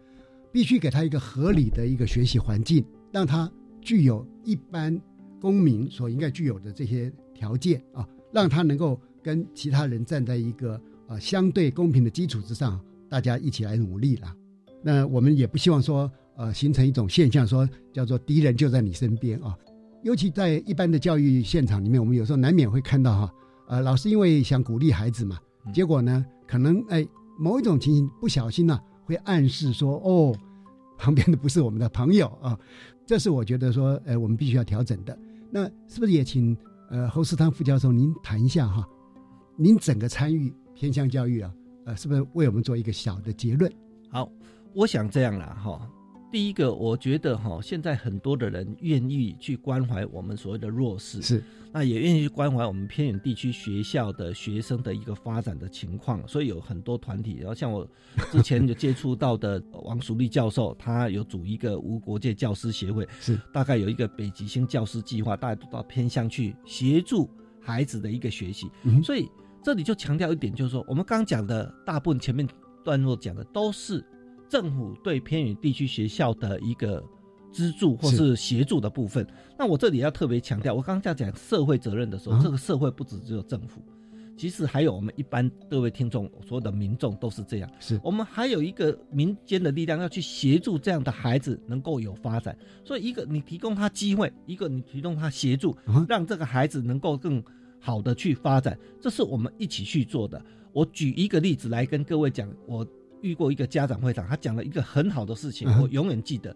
[0.52, 5.00] 必须给他一个合理的一个学习环境，让他具有一般
[5.42, 12.80] 公民所应该具有的这些条件啊，让他能够跟其他人站在一个呃相对公平的基础之上，
[13.10, 14.36] 大家一起来努力啦。
[14.82, 19.56] 那我们也不希望说呃形成一种现象，说叫做敌人就在你身边啊。
[20.04, 23.34] 尤其在一般的教育现场里面，我们有时候难免会看到哈，
[23.68, 25.38] 呃，老师因为想鼓励孩子嘛，
[25.74, 27.06] 结果呢，可能哎
[27.38, 30.34] 某一种情形不小心呢、会暗示说哦，
[30.98, 32.58] 旁边的不是我们的朋友啊，
[33.06, 35.20] 这是我觉得说，呃，我们必须要调整的。
[35.52, 36.56] 那是不是也请
[36.90, 38.88] 呃侯世汤副教授您谈一下哈？
[39.58, 41.54] 您整个参与偏向教育啊，
[41.86, 43.70] 呃，是不是为我们做一个小的结论？
[44.10, 44.32] 好，
[44.74, 45.86] 我想这样了，哈。
[46.32, 57.88] 第一个，我觉得哈，现在很多的人愿意去关怀我们所谓的弱势，是，那也愿意去关怀我们偏远地区学校的学生的一个发展的情况，所以有很多团体，然后像我
[58.32, 63.40] 之前就接触到的王淑丽教授，他有组一个无国界教师协会，是。
[63.52, 67.28] 大概有一个北极星教师计划，大家都到偏乡去协助
[67.60, 69.28] 孩子的一个学习，嗯所以
[69.64, 72.48] 这里就强调一点，就是说我们刚讲的大部分前面
[72.84, 74.06] 段落讲的都是
[74.50, 77.04] 政府对偏远地区学校的一个
[77.52, 79.26] 资助或是协助的部分。
[79.58, 83.82] 那我这里要特别强调，我刚刚在讲社会责任的时候，啊这个社会不只只有政府，
[84.38, 87.70] 其实还有我们一般各位听众所有的民众都是这样。
[87.80, 92.58] 是我们还有一个民间的力量要去协助这样的孩子能够有发展。
[92.84, 97.44] 所以一个你提供他机会，一个你提供他协助，啊让这个孩子能够更
[97.80, 100.42] 好的去发展，这是我们一起去做的。
[100.72, 102.86] 我举一个例子来跟各位讲，我
[103.22, 106.56] 遇过一个家长会长，他讲了一个很好的事情，我永远记得。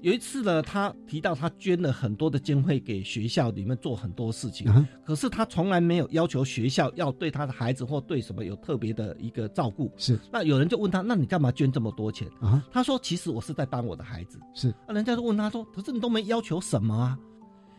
[0.00, 9.92] 有一次呢，他提到他捐了很多的经费给学校里面做很多事情，啊可是他从来没有要求学校要对他的孩子或对什么有特别的一个照顾。
[9.96, 12.28] 是那有人就问他，那你干嘛捐这么多钱？
[12.40, 14.40] 啊，他说，其实我是在帮我的孩子。
[14.54, 17.16] 是那人家就问他说，可是你都没要求什么啊？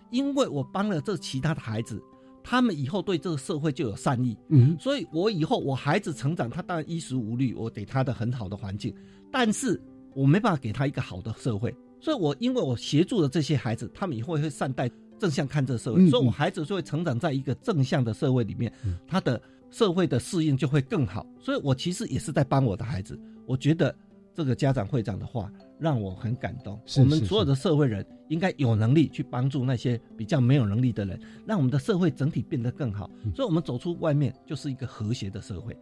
[0.09, 2.01] 因为我帮了这其他的孩子，
[2.43, 4.37] 他们以后对这个社会就有善意。
[4.49, 4.75] 嗯。
[4.79, 8.93] 所以我以后我孩子成长，他当然衣食无虑，我给他的很好的环境，
[9.31, 9.81] 但是
[10.13, 18.71] 我没办法给他一个好的社会，所以我因为我协助了这些孩子，他们以后会善待、正向看这个社会，嗯所以我嗯孩子就会成长在一个正向的社会里面，
[19.07, 19.41] 他的
[19.71, 21.25] 社会的适应就会更好。
[21.39, 23.95] 所以我其实也是在帮我的孩子，我觉得
[24.35, 25.51] 这个家长会长的话
[25.84, 26.79] 让我很感动。
[26.97, 33.11] 我们所有的社会人应该有能力去帮助那些比较没有能力的人，让我们的社会整体变得更好。
[33.25, 35.75] 嗯所以，我们走出外面就是一个和谐的社会。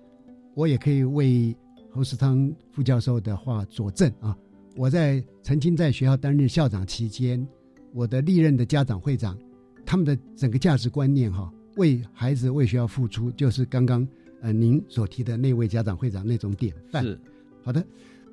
[0.55, 1.55] 我也可以为
[1.91, 4.35] 侯世昌副教授的话佐证啊。
[4.75, 7.47] 我在曾经在学校担任校长期间，
[7.93, 9.37] 我的历任的家长会长，
[9.85, 14.07] 他们的整个价值观念哈、为孩子为学校付出，就是刚刚
[14.41, 17.03] 呃您所提的那位家长会长那种典范。
[17.03, 17.19] 是
[17.63, 17.85] 好的，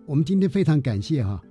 [0.07, 1.43] 我们今天非常感谢哈、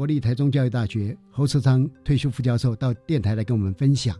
[0.00, 4.18] 国立台中教育大学侯世昌退休副教授到电台来跟我们分享。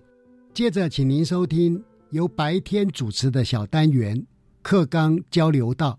[0.52, 4.22] 接着，请您收听由白天主持的小单元
[4.60, 5.98] 课纲交流道。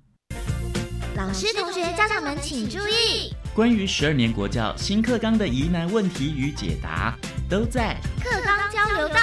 [1.18, 7.18] 老师、同学、家长们请注意，关于十二年国教新课纲的疑难问题与解答，
[7.50, 9.16] 都在课纲交流道。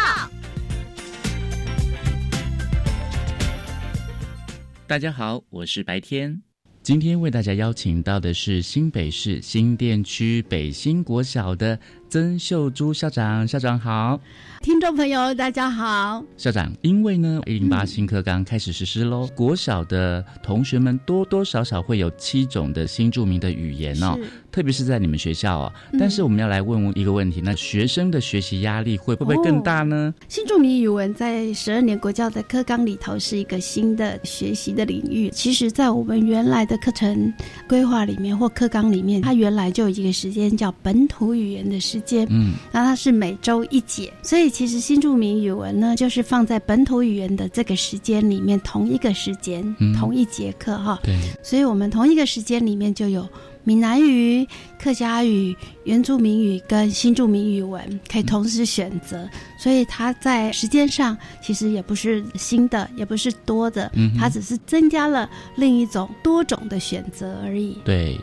[4.88, 6.42] 大家好，我是白天。
[6.88, 11.78] 今天为大家邀请到的是新北市新店区北新国小的
[12.08, 14.18] 曾秀珠校长，校长好，
[14.62, 16.24] 听众朋友大家好。
[16.38, 24.18] 校长，因为呢，一零八新课纲开始实施喽，国小的同学们多多少少会有七种的新著名的语言哦，
[24.50, 25.72] 特别是在你们学校哦。
[25.98, 30.14] 但是我们要来问问一个问题，那学生的学习压力会不会更大呢？
[30.28, 35.28] 新著名语文在十二年国教的课纲里头是一个新的学习的领域。
[35.28, 37.30] 其实，在我们原来的课程
[37.68, 53.26] 规划里面或课纲里面，它原来就有一个时间叫本土语言的时间，嗯，那它是每周一节，所以其实新著名语文呢，就是放在本土语言的这个时间里面，同一个时间，同一节课哈，对，所以我们同一个时间里面就有。
[53.64, 54.48] 闽南语、
[54.82, 59.28] 客家语、原住民语跟新住民语文可以同时选择，
[59.58, 67.76] 所以它在时间上其实也不是新的，也不是多的，它只是增加了另一种多种的选择而已。
[67.84, 68.18] 对。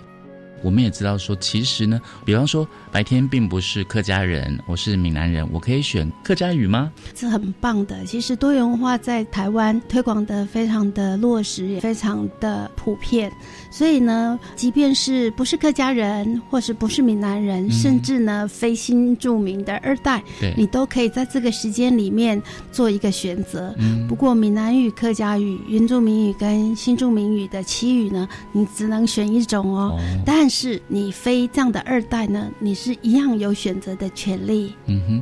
[0.63, 6.91] 我们也知道说，其实呢，比方说白天并不是客家人，我是闽南人，我可以选客家语吗？
[7.15, 8.03] 是很棒的。
[8.05, 13.31] 其实多元文化在台湾推广的非常的落实，也非常的普遍。
[13.69, 20.23] 所以呢，即便是不是客家人，或是不是闽南人，甚至呢非新著名的二代，
[20.57, 22.41] 你都可以在这个时间里面
[22.71, 23.75] 做一个选择。
[24.07, 29.99] 不过闽南语、客家语、原住民语跟新著名语的其语呢，你只能选一种哦。
[30.25, 34.73] 但是你非这样的二代呢，你是一样有选择的权利。
[34.85, 35.21] 嗯哼，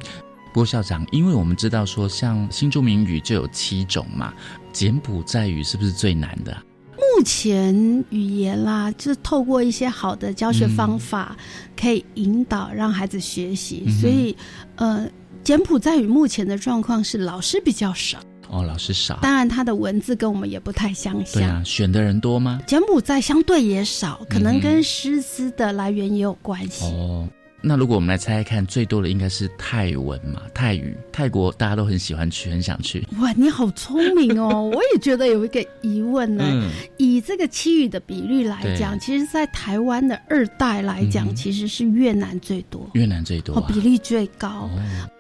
[0.53, 4.34] 郭校长，因为我们知道说，像新著名语就有七种嘛，
[4.71, 6.55] 柬埔寨语是不是最难的？
[6.95, 7.76] 目前
[8.09, 11.36] 语言啦，就是透过一些好的教学方法，
[11.76, 13.88] 可以引导让孩子学习。
[13.99, 14.36] 所以，
[14.76, 15.07] 呃，
[15.43, 18.19] 柬埔寨语目前的状况是老师比较少。
[18.54, 19.18] 哦，老师少。
[19.22, 21.41] 当然，他的文字跟我们也不太相像。
[21.41, 22.62] 对啊，选的人多吗？
[22.68, 26.86] 柬埔寨相对也少，可能跟师资的来源也有关系。
[26.86, 27.28] 哦。
[27.66, 30.41] 那如果我们来猜猜看，最多的应该是泰文嘛？
[30.53, 33.07] 泰语，泰国大家都很喜欢去，很想去。
[33.22, 34.70] 哇，你好聪明哦！
[34.76, 36.70] 我也觉得有一个疑问呢。
[36.97, 44.70] 以这个七语的比率来讲，其实，在台湾的二代来讲，其实是越南最多，越南最多，比例最高。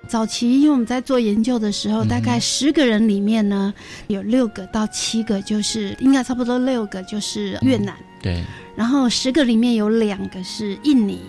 [0.09, 3.73] 早期因为我们在做研究的时候，大概十个人里面呢，
[4.07, 7.95] 有六个到七个，就是应该差不多六个就是越南。
[8.23, 8.43] 对。
[8.75, 11.21] 然后十个里面有两个是印尼，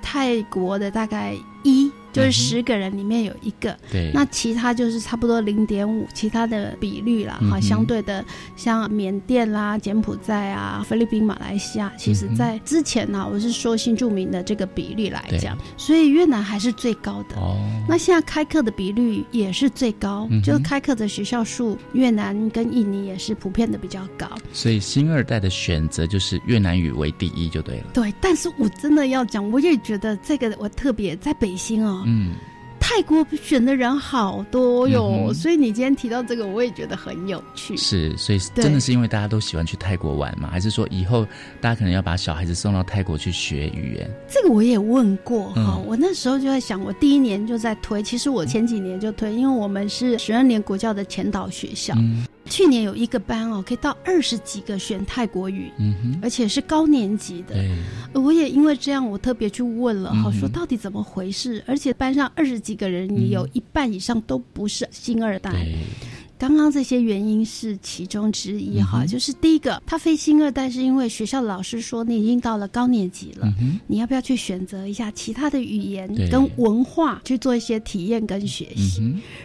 [0.00, 1.92] 泰国的大概一。
[2.12, 8.24] 就是十个人里面有一个，对，那其他就是差不多零点五，其他的比率啦，哈，相对的
[8.56, 17.36] 像缅甸啦、柬埔寨啊、菲律宾、马来西亚，其实在之前呢，我是说新著名的这个比率来讲，所以越南还是最高的。
[17.36, 17.56] 哦，
[17.88, 24.26] 那现在开课的比率也是最高，就是开课的学校数，越南跟印尼也是普遍的比较高。
[24.52, 27.84] 所以新二代的选择就是越南语为第一就对了。
[27.92, 31.97] 对，但是我真的要讲，我也觉得这个我特别在北新哦。
[32.06, 32.32] 嗯，
[32.80, 37.76] 泰国选的人好多哟，所以你今天提到这个，我也觉得很有趣。
[37.76, 40.48] 是，所以真的是因为大家都喜欢去泰国玩嘛？
[40.50, 41.26] 还是说以后
[41.60, 44.10] 大家可能要把小孩子送到泰国去学语言？
[44.28, 51.94] 这个我也问过哈，我那时候就在想，我第一年就在推，其实我前几年就推，因为我们是十二年国教的前导学校。
[52.48, 55.70] 去年有一个班哦，可以到二十几个选泰国语，
[56.22, 57.54] 而且是高年级的。
[58.14, 61.62] 我也因为这样，我特别去问了好，说到底怎么回事？
[61.66, 65.52] 而且班上二十几个人，你有一半以上都不是新二代。
[66.38, 73.52] 刚刚这些原因是其中之一哈，就是第一个，他非新二代是因为学校老师说你已经到了高年级了，
[73.88, 79.02] 你要不要去选择一下其他的语言跟文化去做一些体验跟学习？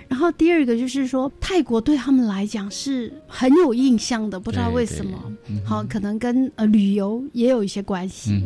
[0.07, 5.19] 然后第二个就是说，泰国对他们来讲是很有印象的，不知道为什么，
[5.65, 8.39] 好，可能跟呃旅游也有一些关系。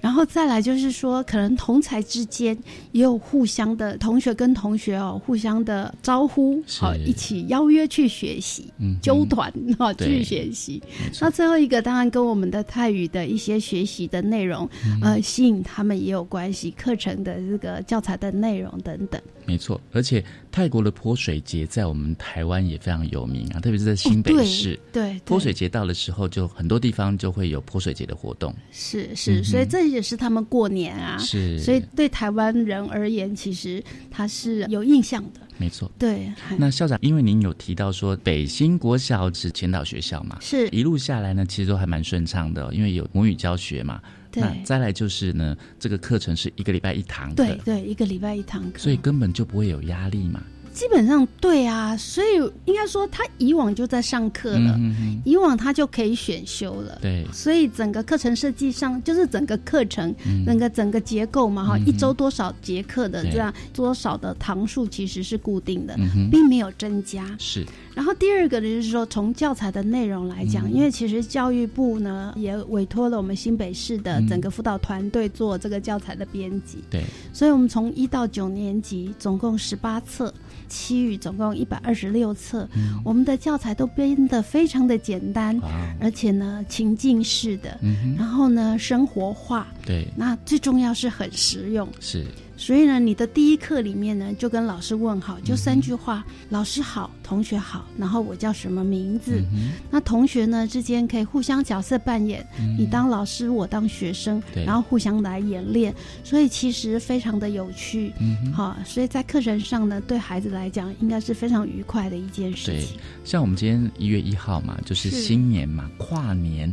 [0.00, 2.58] 然后再来就是说，可能同才之间
[2.92, 7.82] 也有互相的同学跟同学哦，互相的招呼，好，一起邀约。
[7.92, 10.82] 去学习，嗯纠团哈，去学习。
[11.20, 14.66] 那最后一个当然跟我们的泰语的一些学习的内容，
[15.02, 16.70] 呃，吸引他们也有关系。
[16.70, 19.78] 课程的这个教材的内容等等，没错。
[19.92, 24.78] 而且泰国的泼水节在我们台湾也非常有名啊，特别是在新北市。
[24.92, 28.54] 对，泼水节到的时候，就很多地方就会有泼水节的活动。
[28.70, 31.16] 是是，所以这也是他们过年啊。
[31.18, 35.40] 是，所以对台湾人而言，其实他是有印象的。
[35.56, 36.30] 没错，对。
[36.58, 44.02] 那校长，因为您有提到说北新国小是前导学校嘛，是一路下来呢，其实都还蛮顺畅的，因为有母语教学嘛。
[44.40, 50.42] 那再来就是呢，这个课程是一个礼拜一堂，对对，一个礼拜一堂课，所以根本就不会有压力嘛。
[50.72, 54.78] 基本上对啊，所以应该说他以往就在上课了，
[55.24, 56.98] 以往他就可以选修了。
[57.02, 60.14] 对，所以整个课程设计上，就是整个课程，
[60.46, 65.94] 整个整个结构嘛，哈，一周多少节课的这样，多少的堂数其实是固定的，
[66.30, 67.24] 并没有增加。
[67.38, 67.66] 是。
[67.94, 76.78] 然后第二个呢，就是说从教材的内容来讲，因为其实教育部呢也委托了我们新北市的整个辅导团队做这个教材的编辑。
[76.90, 77.04] 对，
[77.34, 80.32] 所以我们从一到九年级总共十八册，
[80.68, 82.68] 七语总共一百二十六册，
[83.04, 85.58] 我们的教材都编得非常的简单，
[86.00, 87.78] 而且呢情境式的，
[88.16, 89.66] 然后呢生活化。
[89.84, 91.88] 对，那最重要是很实用。
[92.00, 92.24] 是。
[92.56, 99.42] 所以呢，你的第一课里面呢，就跟老师问好，就三句话：老师好，同学好，然后我叫什么名字？
[99.90, 102.46] 那同学呢之间可以互相角色扮演，
[102.78, 105.94] 你当老师，我当学生，然后互相来演练。
[106.22, 108.12] 所以其实非常的有趣，
[108.54, 112.98] 好，所以在课程上呢，对孩子来讲应该是非常愉快的一件事情。
[113.24, 116.72] 像我们今天一月一号嘛，就是新年嘛，跨年。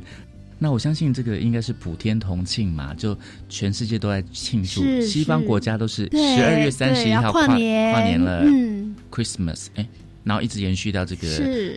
[0.59, 7.93] 那我相信这个应该是普天同庆嘛，就全世界都在庆祝，西方国家都是十二月三十一号跨年。
[7.93, 9.87] 跨年了嗯，Christmas，哎，
[10.23, 11.27] 然后一直延续到这个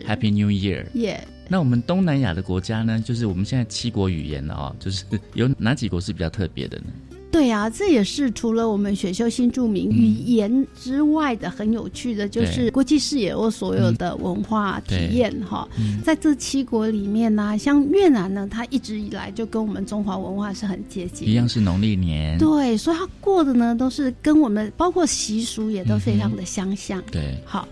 [0.05, 0.85] Happy New Year。
[1.47, 7.12] 那我们东南亚的国家呢，就是我们现在七国语言了哦，就是 有哪几国是比较特别的呢？
[7.33, 15.67] 对啊，这也是除了我们选修新著名语言之外的很有趣的，就是国际视野或所有的文化体验哈。
[16.03, 22.37] 在这七国里面呢，像越南呢，它一直以来就跟我们中华文化是很接近，一样是农历年。
[22.37, 27.01] 对，所以它过的呢都是跟我们包括习俗也都非常的相像。
[27.11, 27.67] 对，好，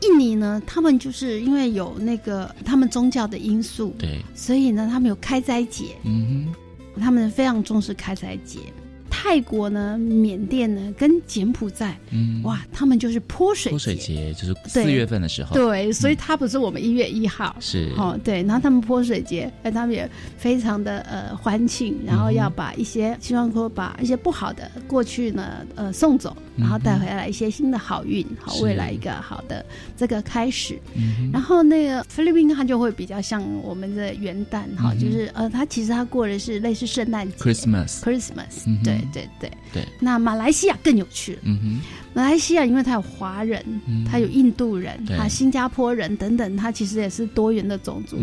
[0.00, 6.48] 印尼呢，他们就是因为有那个他们宗教的因素，对，所以呢，他们有开斋节，嗯
[6.96, 8.58] 哼，他们非常重视开斋节。
[9.14, 17.92] 泰国呢，缅甸呢，跟柬埔寨，嗯，哇，他们就是泼水泼水节，就是四月份的时候，对，所以它不是我们一月一号，是。
[17.98, 30.80] 哦，对，然后他们泼水节，哎，他们也非常的呃欢庆，然后要把一些希望说把一些不好的过去呢呃送走，然后带回来一些新的好运，好未来一个好的这个开始。
[31.30, 39.01] 然后那个菲律宾它就会比较像我们的元旦哈，就是呃，它其实它过的是类似圣诞节，Christmas，Christmas，对。
[39.12, 41.34] 对对对，那马来西亚更有趣。
[41.34, 41.38] 了。
[41.44, 41.80] 嗯哼，
[42.14, 43.64] 马来西亚因为它有华人，
[44.10, 48.16] 它有印度人，它新加坡人等等，它其实也是多元的种族，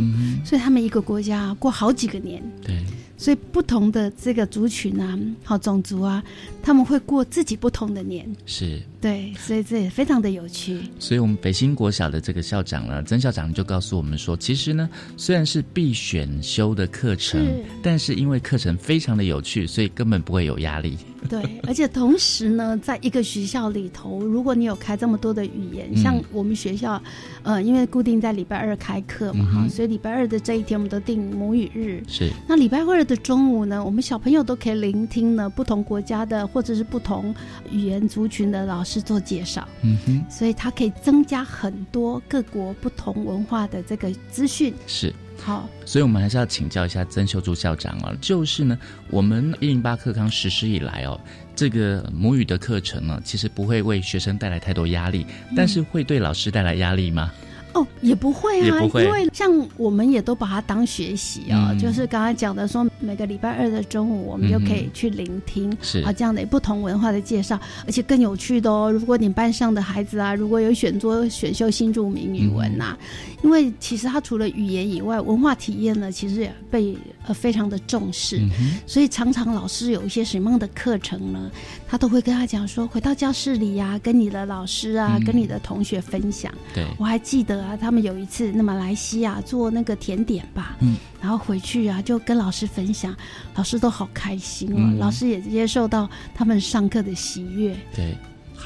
[0.46, 2.42] 所以他们一个国家过好几个年。
[2.64, 2.78] 对。
[3.18, 6.24] 所以不同的这个族群啊，好种族啊，
[6.64, 10.80] 他们会过自己不同的年，是对，所以这也非常的有趣。
[11.00, 17.40] 所以，我们北新国小的这个校长呢，曾校长就告诉我们说，其实呢，虽然是必选修的课程，
[17.82, 20.98] 但是因为课程非常的有趣，所以根本不会有压力。
[21.30, 27.02] 对，而且同时呢，在一个学校里头，如果你有开这么多的语言，像我们学校，
[27.44, 32.02] 呃，因为固定在礼拜二开课嘛，哈，所以礼拜二的这一天，我们都定母语日。
[32.08, 37.36] 是，那礼拜二的中午呢，我们小朋友都可以聆听呢不同国家的或者是不同
[37.70, 39.68] 语言族群的老师做介绍。
[39.82, 44.74] 嗯哼，所以它可以增加很多各国不同文化的这个资讯。
[44.88, 45.14] 是。
[45.42, 48.78] 好，所以我们还是要请教一下曾秀珠校长啊，就是呢，
[49.10, 51.18] 我们一零八课纲实施以来哦，
[51.56, 55.26] 这个母语的课程呢，其实不会为学生带来太多压力，
[55.56, 57.32] 但是会对老师带来压力吗？
[57.74, 65.72] 哦，也不会啊，因为像我们也都把它当学习啊，就是刚刚讲的说，每个礼拜二的中午，我们就可以去聆听
[66.04, 68.92] 啊这样的不同文化的介绍，而且更有趣的哦。
[68.92, 72.98] 如果你班上的孩子啊，如果有选做选修新著名语文呐，
[73.44, 76.98] 因为其实它除了语言以外，文化体验呢，其实也被
[77.28, 78.42] 呃非常的重视，
[78.88, 81.52] 所以常常老师有一些什么样的课程呢，
[81.88, 86.52] 他都会跟他讲说，回到教室里呀，跟你的老师啊，跟你的同学分享。
[86.74, 87.60] 对我还记得。
[87.60, 93.16] 啊，他们有一次那马来西亚做那个甜点吧，嗯，然后回去啊就跟老师分享，
[93.54, 98.16] 老师都好开心哦，老师也接受到他们上课的喜悦，对。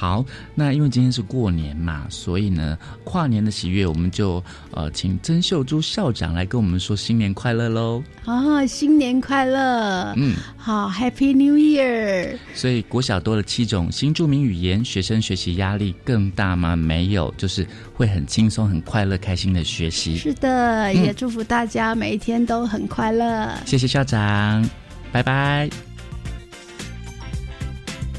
[0.04, 8.04] 好，那因为今天是过年嘛，所以呢，跨年的喜悦，我们就呃，请曾秀珠校长来跟我们说新年快乐喽！
[8.26, 10.14] 啊，新年快乐！
[10.18, 12.38] 嗯，好，Happy New Year！
[12.54, 16.76] 所以国小多了七种新著名语言，学生学习压力更大吗？
[16.76, 20.18] 没有，就是会很轻松、很快乐、开心的学习。
[20.18, 23.50] 是的，也祝福大家每一天都很快乐。
[23.66, 24.70] 谢谢校长，
[25.14, 25.93] 拜拜。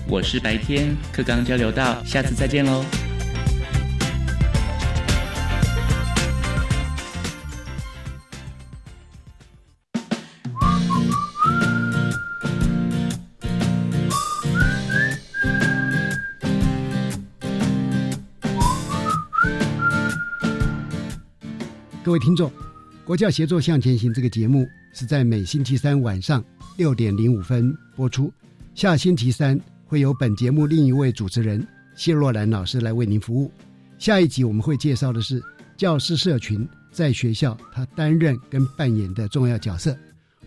[0.06, 2.84] 我是白天课刚交流到下次再见喽。
[22.04, 22.52] 各位听众
[23.04, 26.44] 国教协作向前行这个节目是在每星期三晚上
[26.76, 28.30] 六点零五分播出
[28.74, 29.58] 下星期三
[29.94, 31.64] 会由本节目另一位主持人
[31.94, 33.52] 谢若兰老师来为您服务。
[33.96, 35.40] 下一集我们会介绍的是
[35.76, 39.96] 教师社群在学校他担任跟扮演的重要角色。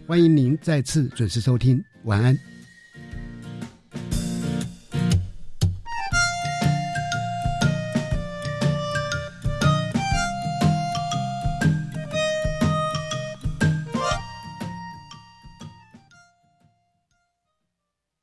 [0.05, 2.56] 欢迎您再次准时收听，晚安。